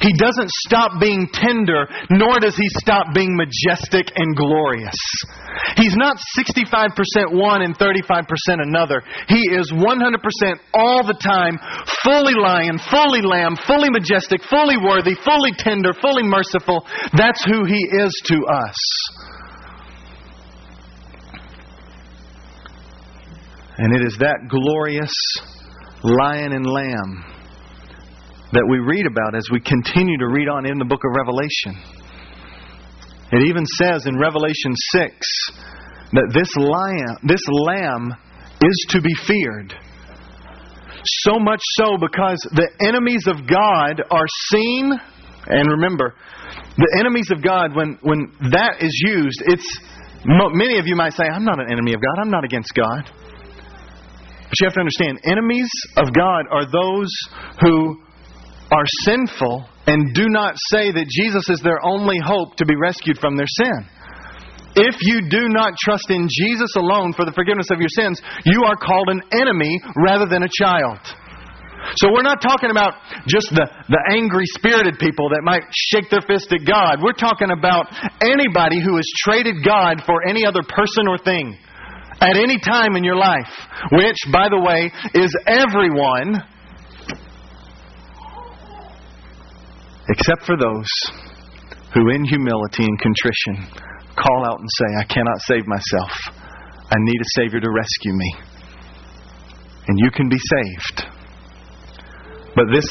[0.00, 4.96] He doesn't stop being tender, nor does he stop being majestic and glorious.
[5.76, 6.92] He's not 65%
[7.32, 9.02] one and 35% another.
[9.28, 9.80] He is 100%
[10.74, 11.58] all the time,
[12.04, 16.84] fully lion, fully lamb, fully majestic, fully worthy, fully tender, fully merciful.
[17.16, 18.76] That's who he is to us.
[23.78, 25.12] And it is that glorious
[26.02, 27.29] lion and lamb
[28.52, 31.78] that we read about as we continue to read on in the book of Revelation.
[33.30, 35.14] It even says in Revelation 6
[36.18, 38.10] that this lion, this lamb
[38.58, 39.70] is to be feared.
[41.24, 44.92] So much so because the enemies of God are seen,
[45.46, 46.14] and remember,
[46.76, 49.78] the enemies of God, when, when that is used, it's
[50.26, 53.06] many of you might say, I'm not an enemy of God, I'm not against God.
[53.06, 57.08] But you have to understand, enemies of God are those
[57.62, 58.02] who
[58.70, 63.18] are sinful and do not say that Jesus is their only hope to be rescued
[63.18, 63.86] from their sin.
[64.76, 68.62] If you do not trust in Jesus alone for the forgiveness of your sins, you
[68.62, 71.02] are called an enemy rather than a child.
[71.98, 72.94] So we're not talking about
[73.26, 77.02] just the, the angry spirited people that might shake their fist at God.
[77.02, 77.90] We're talking about
[78.22, 81.58] anybody who has traded God for any other person or thing
[82.20, 83.48] at any time in your life,
[83.92, 86.36] which, by the way, is everyone
[90.10, 90.90] except for those
[91.94, 93.70] who, in humility and contrition,
[94.16, 96.10] call out and say, I cannot save myself.
[96.90, 98.34] I need a Savior to rescue me.
[99.86, 101.10] And you can be saved.
[102.54, 102.86] But this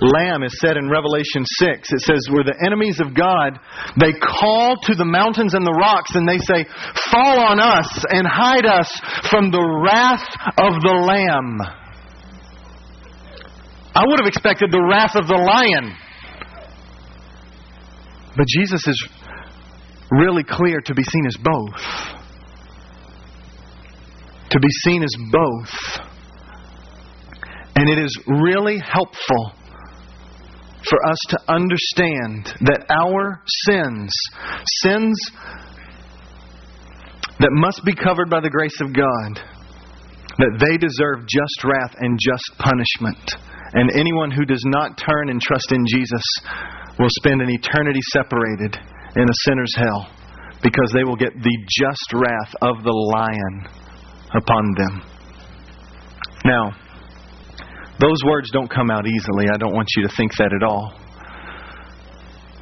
[0.00, 1.92] lamb is said in Revelation 6.
[1.92, 3.58] It says, We're the enemies of God.
[4.00, 6.64] They call to the mountains and the rocks and they say,
[7.10, 8.88] Fall on us and hide us
[9.28, 11.60] from the wrath of the lamb.
[13.94, 15.96] I would have expected the wrath of the lion.
[18.36, 19.08] But Jesus is
[20.10, 21.80] really clear to be seen as both.
[24.50, 26.08] To be seen as both.
[27.76, 29.52] And it is really helpful
[30.88, 34.12] for us to understand that our sins,
[34.82, 35.30] sins
[37.38, 39.40] that must be covered by the grace of God,
[40.38, 43.20] that they deserve just wrath and just punishment.
[43.72, 46.24] And anyone who does not turn and trust in Jesus
[47.00, 48.76] will spend an eternity separated
[49.16, 50.12] in a sinner's hell
[50.62, 53.66] because they will get the just wrath of the lion
[54.36, 55.02] upon them.
[56.44, 56.76] Now,
[57.98, 59.46] those words don't come out easily.
[59.52, 60.92] I don't want you to think that at all.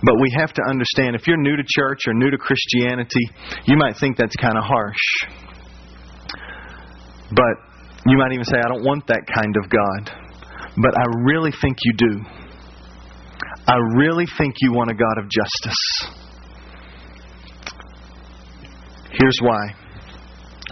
[0.02, 3.26] But we have to understand if you're new to church or new to Christianity,
[3.66, 4.94] you might think that's kind of harsh.
[7.30, 7.54] But
[8.06, 10.10] you might even say, I don't want that kind of God.
[10.80, 12.37] But I really think you do.
[13.68, 15.76] I really think you want a God of justice.
[19.12, 19.60] Here's why.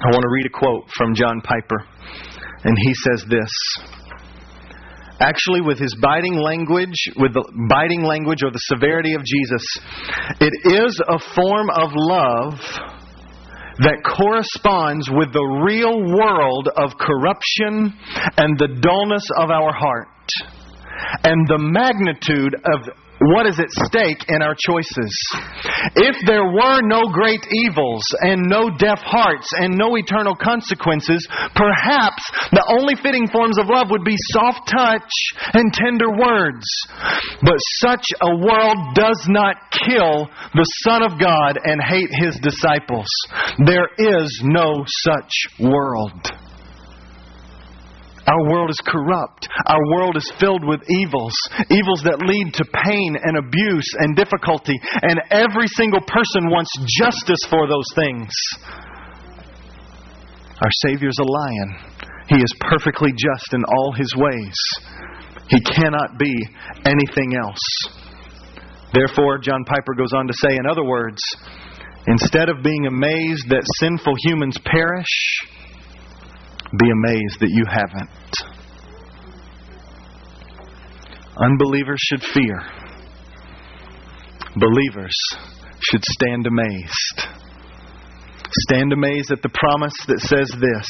[0.00, 1.85] I want to read a quote from John Piper,
[2.64, 3.50] and he says this.
[5.20, 9.64] Actually, with his biting language, with the biting language or the severity of Jesus,
[10.40, 12.59] it is a form of love
[13.80, 17.92] that corresponds with the real world of corruption
[18.38, 20.09] and the dullness of our heart
[21.24, 22.88] and the magnitude of
[23.20, 25.12] what is at stake in our choices.
[25.96, 32.22] If there were no great evils and no deaf hearts and no eternal consequences, perhaps
[32.52, 35.12] the only fitting forms of love would be soft touch
[35.54, 36.66] and tender words.
[37.40, 43.09] But such a world does not kill the Son of God and hate his disciples.
[43.64, 46.45] There is no such world.
[48.26, 49.48] Our world is corrupt.
[49.66, 51.34] Our world is filled with evils.
[51.70, 54.74] Evils that lead to pain and abuse and difficulty.
[55.02, 58.34] And every single person wants justice for those things.
[60.58, 61.70] Our Savior is a lion.
[62.28, 64.58] He is perfectly just in all his ways.
[65.48, 66.34] He cannot be
[66.84, 67.62] anything else.
[68.92, 71.20] Therefore, John Piper goes on to say, in other words,
[72.08, 75.06] instead of being amazed that sinful humans perish,
[76.79, 78.11] be amazed that you haven't.
[81.37, 82.61] Unbelievers should fear.
[84.57, 85.14] Believers
[85.90, 87.29] should stand amazed.
[88.68, 90.88] Stand amazed at the promise that says this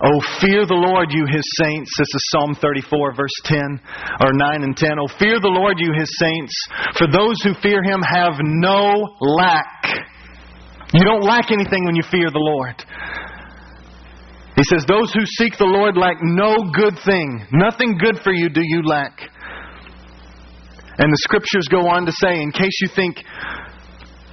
[0.00, 1.90] Oh, fear the Lord, you his saints.
[1.98, 3.80] This is Psalm 34, verse 10,
[4.20, 4.90] or 9 and 10.
[4.94, 6.54] Oh, fear the Lord, you his saints,
[6.96, 10.06] for those who fear him have no lack.
[10.94, 12.78] You don't lack anything when you fear the Lord.
[14.58, 17.46] He says, Those who seek the Lord lack no good thing.
[17.54, 19.14] Nothing good for you do you lack.
[20.98, 23.22] And the scriptures go on to say, in case you think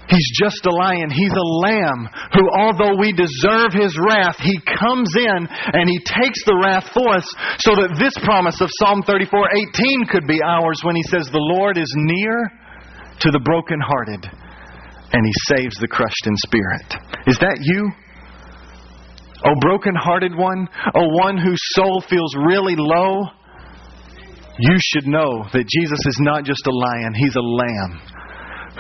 [0.10, 5.14] he's just a lion, he's a lamb who, although we deserve his wrath, he comes
[5.14, 7.30] in and he takes the wrath for us
[7.62, 11.38] so that this promise of Psalm 34 18 could be ours when he says, The
[11.54, 12.50] Lord is near
[13.22, 14.26] to the brokenhearted
[15.14, 16.90] and he saves the crushed in spirit.
[17.30, 17.94] Is that you?
[19.46, 23.24] O broken-hearted one, O one whose soul feels really low,
[24.60, 28.00] you should know that Jesus is not just a lion, he's a lamb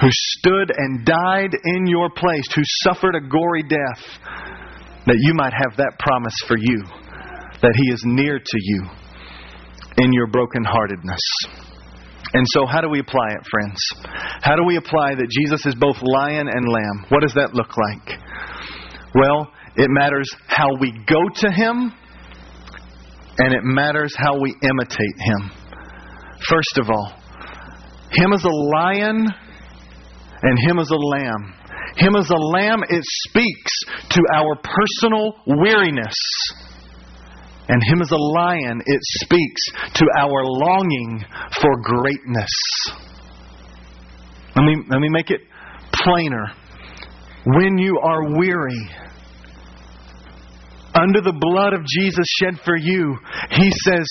[0.01, 4.03] who stood and died in your place, who suffered a gory death,
[5.05, 6.83] that you might have that promise for you.
[7.61, 8.83] that He is near to you
[9.97, 11.23] in your brokenheartedness.
[12.33, 13.79] And so, how do we apply it, friends?
[14.41, 17.05] How do we apply that Jesus is both lion and lamb?
[17.09, 18.19] What does that look like?
[19.15, 19.47] Well,
[19.77, 21.91] it matters how we go to Him,
[23.37, 25.51] and it matters how we imitate Him.
[26.47, 27.13] First of all,
[28.11, 29.27] Him as a lion
[30.41, 31.53] and Him as a lamb.
[31.97, 33.71] Him as a lamb, it speaks
[34.09, 36.15] to our personal weariness.
[37.67, 39.61] And Him as a lion, it speaks
[39.95, 41.23] to our longing
[41.61, 42.51] for greatness.
[44.55, 45.41] Let me, let me make it
[45.93, 46.51] plainer.
[47.45, 48.89] When you are weary,
[50.95, 53.17] under the blood of Jesus shed for you,
[53.51, 54.07] He says,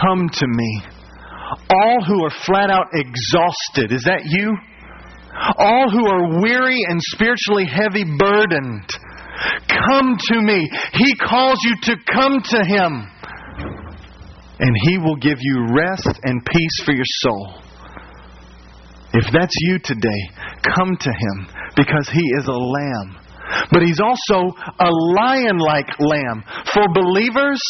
[0.00, 0.82] Come to me.
[1.70, 4.56] All who are flat out exhausted, is that you?
[5.58, 8.88] All who are weary and spiritually heavy burdened,
[9.66, 10.68] come to me.
[10.92, 13.08] He calls you to come to Him.
[14.60, 17.62] And He will give you rest and peace for your soul.
[19.14, 20.22] If that's you today,
[20.62, 23.27] come to Him because He is a lamb
[23.70, 26.44] but he's also a lion like lamb.
[26.72, 27.60] For believers,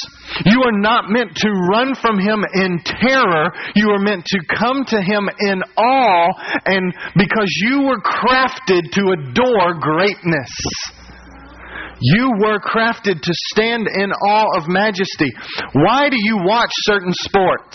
[0.44, 3.50] you are not meant to run from him in terror.
[3.74, 6.28] You are meant to come to him in awe,
[6.66, 10.52] and because you were crafted to adore greatness.
[12.00, 15.32] You were crafted to stand in awe of majesty.
[15.72, 17.74] Why do you watch certain sports?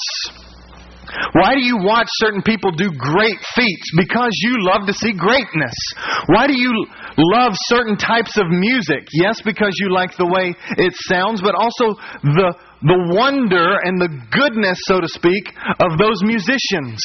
[1.33, 3.87] Why do you watch certain people do great feats?
[3.97, 5.75] Because you love to see greatness.
[6.27, 6.85] Why do you
[7.17, 9.07] love certain types of music?
[9.11, 14.11] Yes, because you like the way it sounds, but also the, the wonder and the
[14.31, 15.47] goodness, so to speak,
[15.79, 16.99] of those musicians.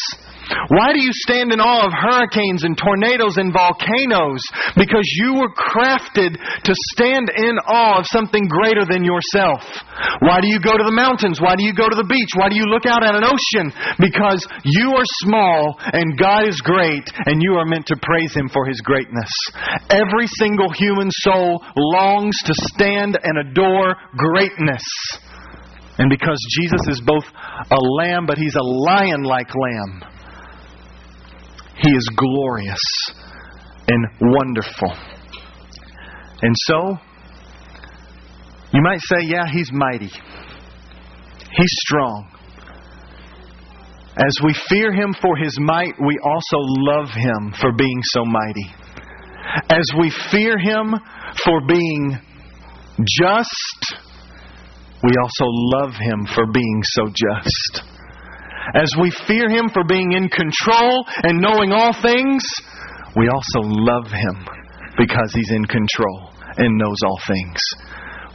[0.73, 4.41] Why do you stand in awe of hurricanes and tornadoes and volcanoes?
[4.77, 9.61] Because you were crafted to stand in awe of something greater than yourself.
[10.25, 11.41] Why do you go to the mountains?
[11.41, 12.33] Why do you go to the beach?
[12.35, 13.69] Why do you look out at an ocean?
[14.01, 18.49] Because you are small and God is great and you are meant to praise Him
[18.49, 19.31] for His greatness.
[19.93, 24.85] Every single human soul longs to stand and adore greatness.
[25.99, 27.25] And because Jesus is both
[27.71, 30.05] a lamb, but He's a lion like lamb,
[31.79, 32.81] he is glorious
[33.87, 34.93] and wonderful.
[36.43, 36.99] And so,
[38.73, 40.09] you might say, yeah, He's mighty.
[40.09, 42.33] He's strong.
[44.17, 48.75] As we fear Him for His might, we also love Him for being so mighty.
[49.71, 50.95] As we fear Him
[51.45, 52.19] for being
[52.99, 53.95] just,
[55.03, 55.47] we also
[55.79, 57.83] love Him for being so just.
[58.75, 62.43] As we fear Him for being in control and knowing all things,
[63.17, 64.47] we also love Him
[64.97, 67.61] because He's in control and knows all things.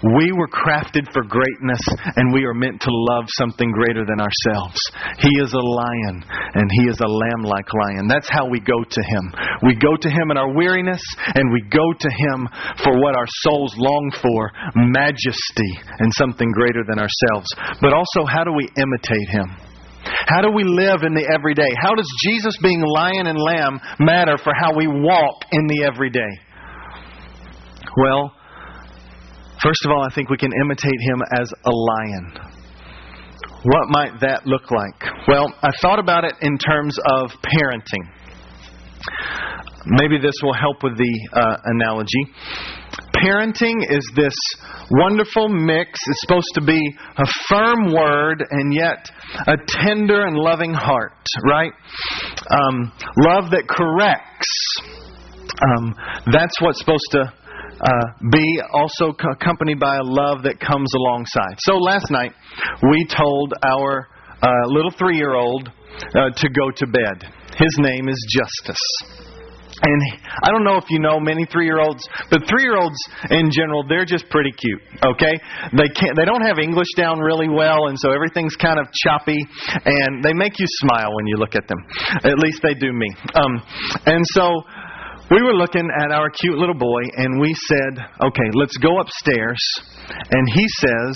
[0.04, 1.80] We were crafted for greatness
[2.16, 4.76] and we are meant to love something greater than ourselves.
[5.20, 8.08] He is a lion and He is a lamb like lion.
[8.10, 9.34] That's how we go to Him.
[9.64, 11.02] We go to Him in our weariness
[11.36, 12.50] and we go to Him
[12.84, 17.48] for what our souls long for majesty and something greater than ourselves.
[17.80, 19.56] But also, how do we imitate Him?
[20.28, 21.72] How do we live in the everyday?
[21.80, 26.34] How does Jesus being lion and lamb matter for how we walk in the everyday?
[27.96, 28.36] Well,
[29.64, 32.54] first of all, I think we can imitate him as a lion.
[33.64, 35.00] What might that look like?
[35.28, 38.04] Well, I thought about it in terms of parenting.
[39.86, 42.28] Maybe this will help with the uh, analogy.
[43.16, 44.34] Parenting is this
[44.92, 46.00] wonderful mix.
[46.08, 46.80] It's supposed to be
[47.18, 49.10] a firm word and yet
[49.48, 51.14] a tender and loving heart,
[51.46, 51.72] right?
[52.50, 54.52] Um, love that corrects.
[55.62, 55.96] Um,
[56.32, 57.34] that's what's supposed to
[57.84, 61.60] uh, be also accompanied by a love that comes alongside.
[61.60, 62.32] So last night
[62.90, 64.08] we told our
[64.42, 67.32] uh, little three year old uh, to go to bed.
[67.58, 69.24] His name is Justice.
[69.84, 70.02] And
[70.44, 72.96] I don't know if you know many three-year-olds, but three-year-olds
[73.32, 74.82] in general, they're just pretty cute.
[75.04, 75.34] Okay,
[75.76, 79.38] they can't, they don't have English down really well, and so everything's kind of choppy,
[79.84, 81.80] and they make you smile when you look at them.
[82.24, 83.10] At least they do me.
[83.36, 83.62] Um,
[84.06, 84.62] and so
[85.34, 89.60] we were looking at our cute little boy, and we said, "Okay, let's go upstairs."
[90.32, 91.16] And he says,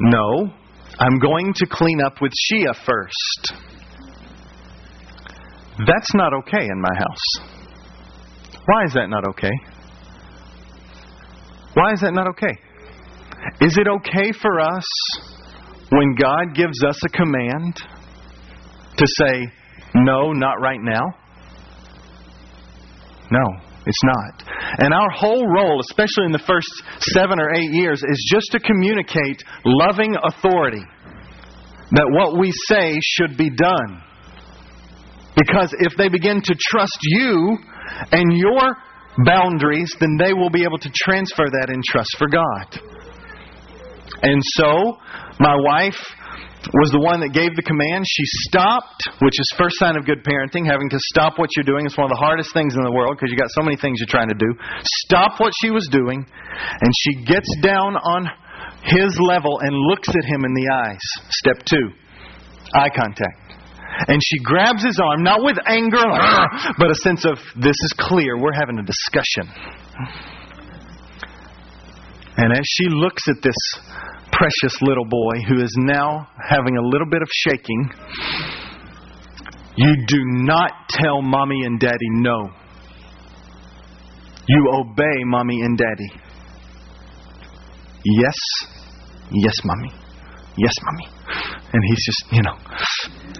[0.00, 0.52] "No,
[0.98, 3.52] I'm going to clean up with Shia first.
[5.78, 7.48] That's not okay in my house.
[8.64, 9.52] Why is that not okay?
[11.74, 12.56] Why is that not okay?
[13.60, 14.84] Is it okay for us
[15.90, 17.76] when God gives us a command
[18.96, 19.46] to say,
[19.94, 21.14] no, not right now?
[23.30, 23.46] No.
[23.86, 24.42] it's not.
[24.78, 26.68] And our whole role, especially in the first
[27.14, 30.82] seven or eight years, is just to communicate loving authority.
[31.92, 34.02] That what we say should be done.
[35.36, 37.58] Because if they begin to trust you
[38.10, 38.76] and your
[39.24, 42.80] boundaries, then they will be able to transfer that in trust for God.
[44.22, 44.98] And so,
[45.38, 46.00] my wife
[46.74, 48.02] was the one that gave the command.
[48.08, 51.86] She stopped, which is first sign of good parenting, having to stop what you're doing.
[51.86, 54.02] It's one of the hardest things in the world because you got so many things
[54.02, 54.50] you're trying to do.
[55.06, 58.26] Stop what she was doing, and she gets down on
[58.82, 61.04] his level and looks at him in the eyes.
[61.30, 61.86] Step two,
[62.74, 63.46] eye contact.
[64.08, 66.02] And she grabs his arm, not with anger,
[66.78, 69.48] but a sense of, this is clear, we're having a discussion.
[72.36, 73.56] And as she looks at this
[74.36, 77.90] precious little boy who is now having a little bit of shaking,
[79.76, 82.50] you do not tell mommy and daddy no.
[84.48, 86.10] You obey mommy and daddy.
[88.04, 88.36] Yes,
[89.32, 89.90] yes, mommy.
[90.56, 91.06] Yes, mommy.
[91.72, 92.56] And he's just, you know,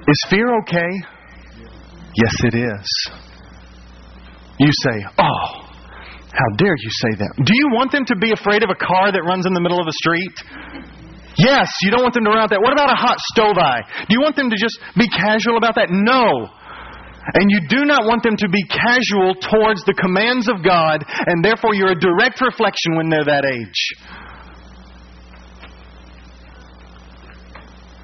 [0.09, 0.91] is fear okay?
[2.15, 3.11] Yes, it is.
[4.59, 5.66] You say, oh,
[6.37, 7.33] how dare you say that?
[7.41, 9.81] Do you want them to be afraid of a car that runs in the middle
[9.81, 10.37] of a street?
[11.41, 12.61] Yes, you don't want them to run out there.
[12.61, 13.81] What about a hot stove eye?
[14.09, 15.89] Do you want them to just be casual about that?
[15.89, 16.49] No.
[17.35, 21.45] And you do not want them to be casual towards the commands of God, and
[21.45, 23.81] therefore you're a direct reflection when they're that age.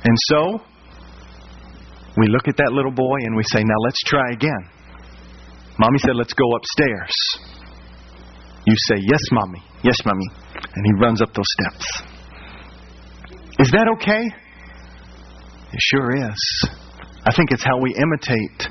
[0.05, 0.59] And so,
[2.17, 4.65] we look at that little boy and we say, Now let's try again.
[5.79, 7.62] Mommy said, Let's go upstairs.
[8.67, 9.63] You say, Yes, Mommy.
[9.83, 10.29] Yes, Mommy.
[10.75, 12.03] And he runs up those steps.
[13.59, 14.25] Is that okay?
[15.73, 16.69] It sure is.
[17.25, 18.69] I think it's how we imitate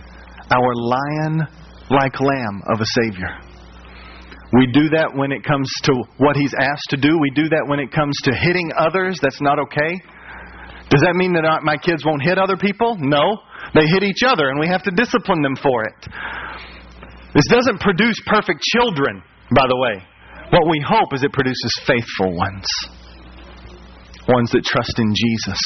[0.52, 1.48] our lion
[1.90, 3.32] like lamb of a Savior.
[4.54, 7.18] We do that when it comes to what He's asked to do.
[7.20, 9.20] We do that when it comes to hitting others.
[9.22, 9.96] That's not okay.
[10.92, 12.98] Does that mean that my kids won't hit other people?
[13.00, 13.40] No.
[13.74, 15.96] They hit each other, and we have to discipline them for it.
[17.34, 19.24] This doesn't produce perfect children,
[19.56, 20.04] by the way.
[20.52, 22.68] What we hope is it produces faithful ones,
[24.28, 25.60] ones that trust in Jesus.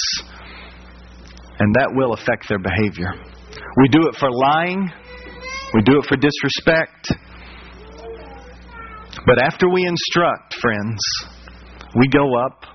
[1.58, 3.10] And that will affect their behavior.
[3.82, 4.92] We do it for lying,
[5.74, 7.14] we do it for disrespect.
[9.26, 11.00] But after we instruct, friends,
[11.96, 12.66] we go up.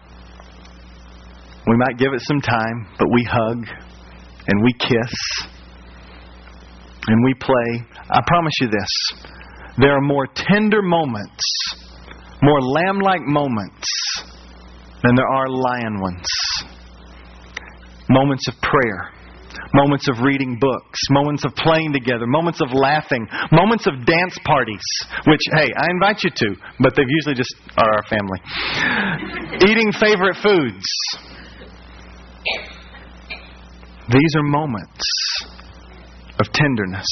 [1.66, 3.66] We might give it some time, but we hug
[4.48, 5.14] and we kiss
[7.06, 7.86] and we play.
[8.10, 9.30] I promise you this
[9.80, 11.44] there are more tender moments,
[12.42, 13.88] more lamb like moments,
[15.02, 16.26] than there are lion ones.
[18.08, 19.12] Moments of prayer,
[19.72, 24.82] moments of reading books, moments of playing together, moments of laughing, moments of dance parties,
[25.26, 28.40] which, hey, I invite you to, but they've usually just are our family.
[29.68, 30.84] Eating favorite foods.
[34.08, 35.04] These are moments
[36.40, 37.06] of tenderness.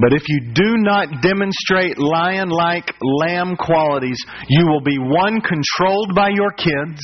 [0.00, 6.14] But if you do not demonstrate lion like lamb qualities, you will be one, controlled
[6.14, 7.00] by your kids.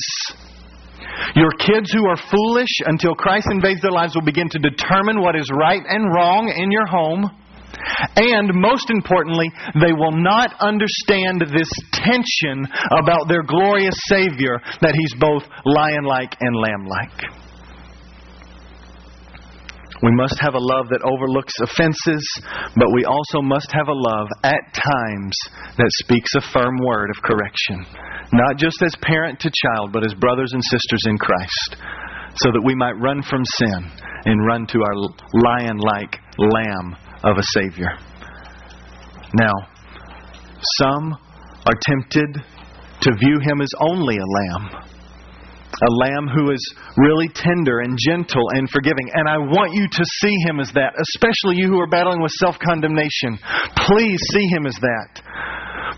[1.35, 5.35] Your kids who are foolish until Christ invades their lives will begin to determine what
[5.35, 7.29] is right and wrong in your home.
[8.15, 12.67] And most importantly, they will not understand this tension
[12.97, 17.46] about their glorious Savior that He's both lion like and lamb like.
[20.03, 22.23] We must have a love that overlooks offenses,
[22.75, 25.33] but we also must have a love at times
[25.77, 27.85] that speaks a firm word of correction.
[28.31, 31.77] Not just as parent to child, but as brothers and sisters in Christ,
[32.35, 33.91] so that we might run from sin
[34.25, 34.95] and run to our
[35.33, 37.97] lion like lamb of a Savior.
[39.33, 39.53] Now,
[40.77, 41.17] some
[41.65, 42.43] are tempted
[43.01, 44.86] to view him as only a lamb
[45.81, 46.61] a lamb who is
[46.97, 49.09] really tender and gentle and forgiving.
[49.13, 52.31] And I want you to see him as that, especially you who are battling with
[52.39, 53.37] self condemnation.
[53.87, 55.21] Please see him as that.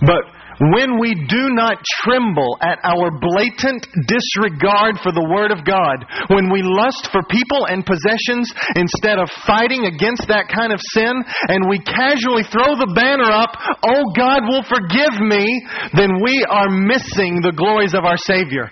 [0.02, 0.24] But
[0.60, 6.52] when we do not tremble at our blatant disregard for the Word of God, when
[6.52, 11.16] we lust for people and possessions instead of fighting against that kind of sin,
[11.48, 13.56] and we casually throw the banner up,
[13.88, 15.48] oh God will forgive me,
[15.96, 18.68] then we are missing the glories of our Savior.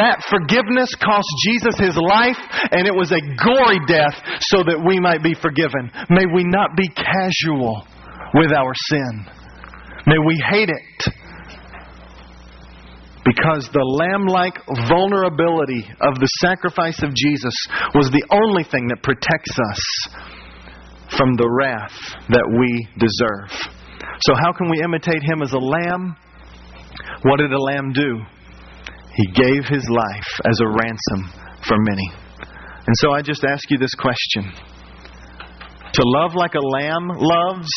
[0.00, 2.40] That forgiveness cost Jesus his life,
[2.72, 4.16] and it was a gory death
[4.54, 5.92] so that we might be forgiven.
[6.08, 7.84] May we not be casual
[8.32, 9.28] with our sin.
[10.06, 11.17] May we hate it.
[13.28, 14.56] Because the lamb like
[14.88, 17.52] vulnerability of the sacrifice of Jesus
[17.92, 19.82] was the only thing that protects us
[21.12, 21.92] from the wrath
[22.32, 23.52] that we deserve.
[24.24, 26.16] So, how can we imitate him as a lamb?
[27.22, 28.24] What did a lamb do?
[29.12, 31.20] He gave his life as a ransom
[31.66, 32.08] for many.
[32.86, 34.48] And so I just ask you this question.
[35.92, 37.68] To love like a lamb loves,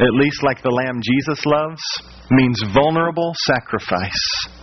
[0.00, 1.82] at least like the lamb Jesus loves,
[2.30, 4.55] means vulnerable sacrifice.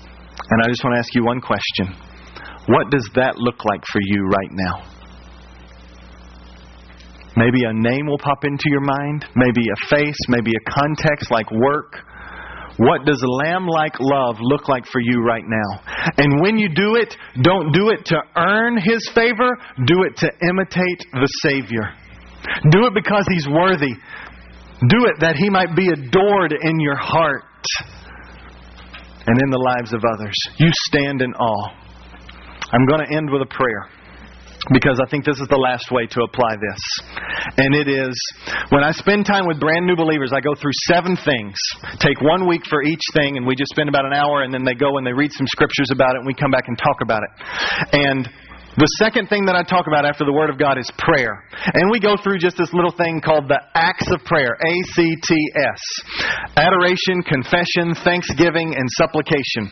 [0.50, 1.96] And I just want to ask you one question.
[2.68, 4.94] What does that look like for you right now?
[7.36, 11.50] Maybe a name will pop into your mind, maybe a face, maybe a context like
[11.52, 11.98] work.
[12.78, 15.82] What does a lamb like love look like for you right now?
[16.18, 19.50] And when you do it, don't do it to earn his favor,
[19.86, 21.90] do it to imitate the Savior.
[22.72, 23.94] Do it because he's worthy.
[24.90, 27.44] Do it that he might be adored in your heart
[29.28, 30.36] and in the lives of others.
[30.58, 31.70] You stand in awe.
[32.72, 33.90] I'm going to end with a prayer
[34.72, 36.82] because I think this is the last way to apply this.
[37.58, 38.16] And it is
[38.70, 41.56] when I spend time with brand new believers, I go through seven things.
[42.00, 44.64] Take one week for each thing, and we just spend about an hour, and then
[44.64, 47.02] they go and they read some scriptures about it, and we come back and talk
[47.02, 47.32] about it.
[47.92, 48.30] And
[48.76, 51.46] the second thing that I talk about after the Word of God is prayer.
[51.74, 55.14] And we go through just this little thing called the acts of prayer A C
[55.22, 55.82] T S
[56.58, 59.70] adoration, confession, thanksgiving, and supplication.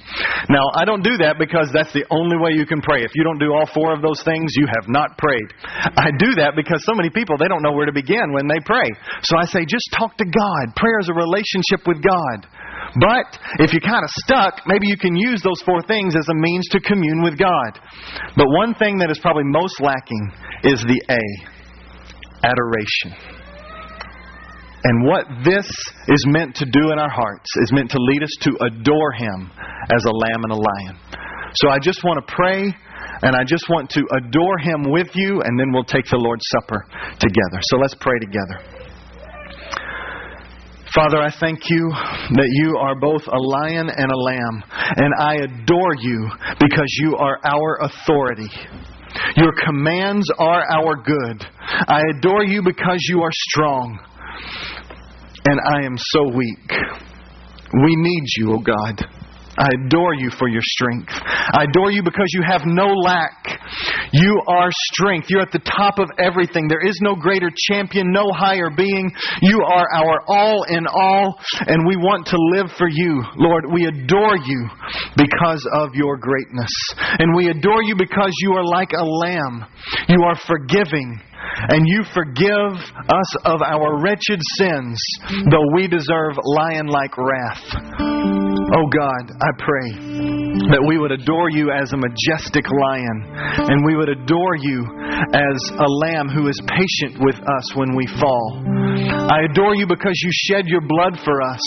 [0.50, 3.02] Now, I don't do that because that's the only way you can pray.
[3.04, 5.50] If you don't do all four of those things, you have not prayed.
[5.98, 8.60] I do that because so many people, they don't know where to begin when they
[8.66, 8.90] pray.
[9.24, 10.64] So I say, just talk to God.
[10.76, 12.50] Prayer is a relationship with God.
[13.00, 16.36] But if you're kind of stuck, maybe you can use those four things as a
[16.36, 17.80] means to commune with God.
[18.36, 20.32] But one thing that is probably most lacking
[20.64, 21.24] is the A
[22.44, 23.16] adoration.
[24.84, 25.68] And what this
[26.08, 29.52] is meant to do in our hearts is meant to lead us to adore Him
[29.94, 30.98] as a lamb and a lion.
[31.56, 32.74] So I just want to pray
[33.22, 36.44] and I just want to adore Him with you, and then we'll take the Lord's
[36.50, 36.86] Supper
[37.20, 37.60] together.
[37.70, 38.81] So let's pray together.
[40.94, 44.64] Father, I thank you that you are both a lion and a lamb,
[44.98, 46.30] and I adore you
[46.60, 48.50] because you are our authority.
[49.38, 51.48] Your commands are our good.
[51.88, 54.00] I adore you because you are strong,
[55.46, 56.70] and I am so weak.
[57.74, 59.00] We need you, O oh God.
[59.58, 61.12] I adore you for your strength.
[61.14, 63.60] I adore you because you have no lack.
[64.12, 65.28] You are strength.
[65.30, 66.68] You're at the top of everything.
[66.68, 69.12] There is no greater champion, no higher being.
[69.42, 73.24] You are our all in all, and we want to live for you.
[73.38, 74.70] Lord, we adore you
[75.16, 76.72] because of your greatness.
[77.20, 79.66] And we adore you because you are like a lamb.
[80.10, 81.22] You are forgiving
[81.70, 82.74] and you forgive
[83.10, 85.02] us of our wretched sins,
[85.50, 87.64] though we deserve lion like wrath.
[88.74, 93.18] Oh God, I pray that we would adore you as a majestic lion,
[93.72, 94.84] and we would adore you
[95.32, 98.60] as a lamb who is patient with us when we fall.
[99.32, 101.64] I adore you because you shed your blood for us,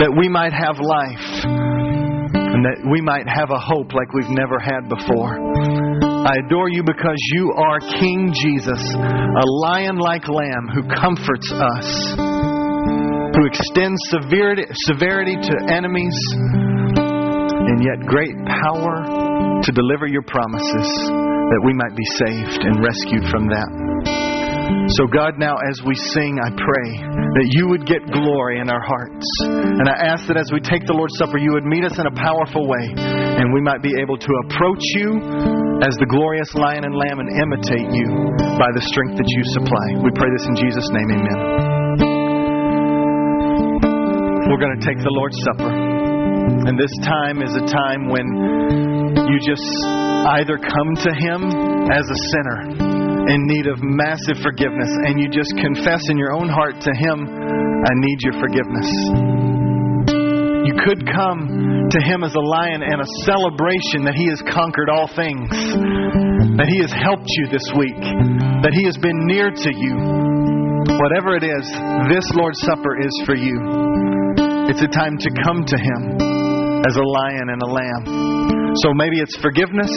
[0.00, 4.56] that we might have life, and that we might have a hope like we've never
[4.56, 5.36] had before.
[6.24, 11.88] I adore you because you are King Jesus, a lion like lamb who comforts us,
[12.16, 16.16] who extends severity, severity to enemies,
[17.72, 19.00] and yet great power
[19.64, 23.70] to deliver your promises that we might be saved and rescued from that.
[25.00, 28.80] So, God, now as we sing, I pray that you would get glory in our
[28.80, 29.24] hearts.
[29.44, 32.04] And I ask that as we take the Lord's Supper, you would meet us in
[32.04, 35.16] a powerful way, and we might be able to approach you
[35.80, 38.08] as the glorious lion and lamb and imitate you
[38.60, 39.86] by the strength that you supply.
[40.04, 41.38] We pray this in Jesus' name, amen.
[44.48, 45.91] We're going to take the Lord's Supper.
[46.66, 48.26] And this time is a time when
[49.28, 49.66] you just
[50.38, 51.40] either come to Him
[51.90, 52.58] as a sinner
[53.26, 57.26] in need of massive forgiveness, and you just confess in your own heart to Him,
[57.26, 58.88] I need your forgiveness.
[60.66, 64.90] You could come to Him as a lion and a celebration that He has conquered
[64.90, 65.50] all things,
[66.58, 68.02] that He has helped you this week,
[68.62, 69.94] that He has been near to you.
[70.98, 71.66] Whatever it is,
[72.10, 73.58] this Lord's Supper is for you.
[74.70, 76.31] It's a time to come to Him
[76.86, 78.72] as a lion and a lamb.
[78.82, 79.92] So maybe it's forgiveness,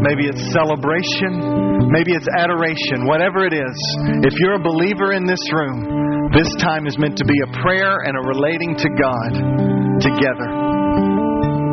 [0.00, 3.76] maybe it's celebration, Maybe it's adoration, whatever it is.
[4.22, 8.06] If you're a believer in this room, this time is meant to be a prayer
[8.06, 9.30] and a relating to God
[9.98, 10.48] together.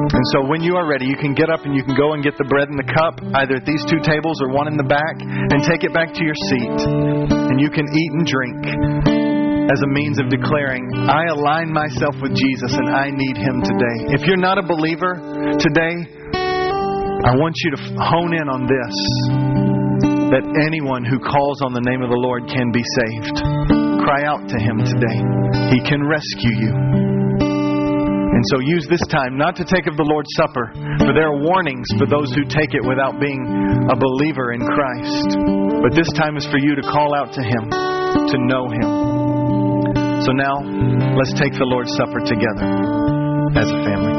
[0.10, 2.24] And so when you are ready, you can get up and you can go and
[2.24, 4.90] get the bread and the cup, either at these two tables or one in the
[4.90, 6.88] back, and take it back to your seat.
[7.30, 9.37] And you can eat and drink
[9.68, 14.16] as a means of declaring, I align myself with Jesus and I need Him today.
[14.16, 15.20] If you're not a believer
[15.60, 16.08] today,
[17.28, 18.96] I want you to hone in on this
[20.32, 23.44] that anyone who calls on the name of the Lord can be saved.
[24.04, 25.20] cry out to Him today.
[25.72, 26.72] He can rescue you.
[27.42, 30.72] And so use this time not to take of the Lord's Supper,
[31.04, 33.44] for there are warnings for those who take it without being
[33.92, 35.36] a believer in Christ.
[35.84, 39.27] But this time is for you to call out to Him, to know Him.
[40.28, 40.60] So now,
[41.16, 42.68] let's take the Lord's Supper together
[43.56, 44.17] as a family.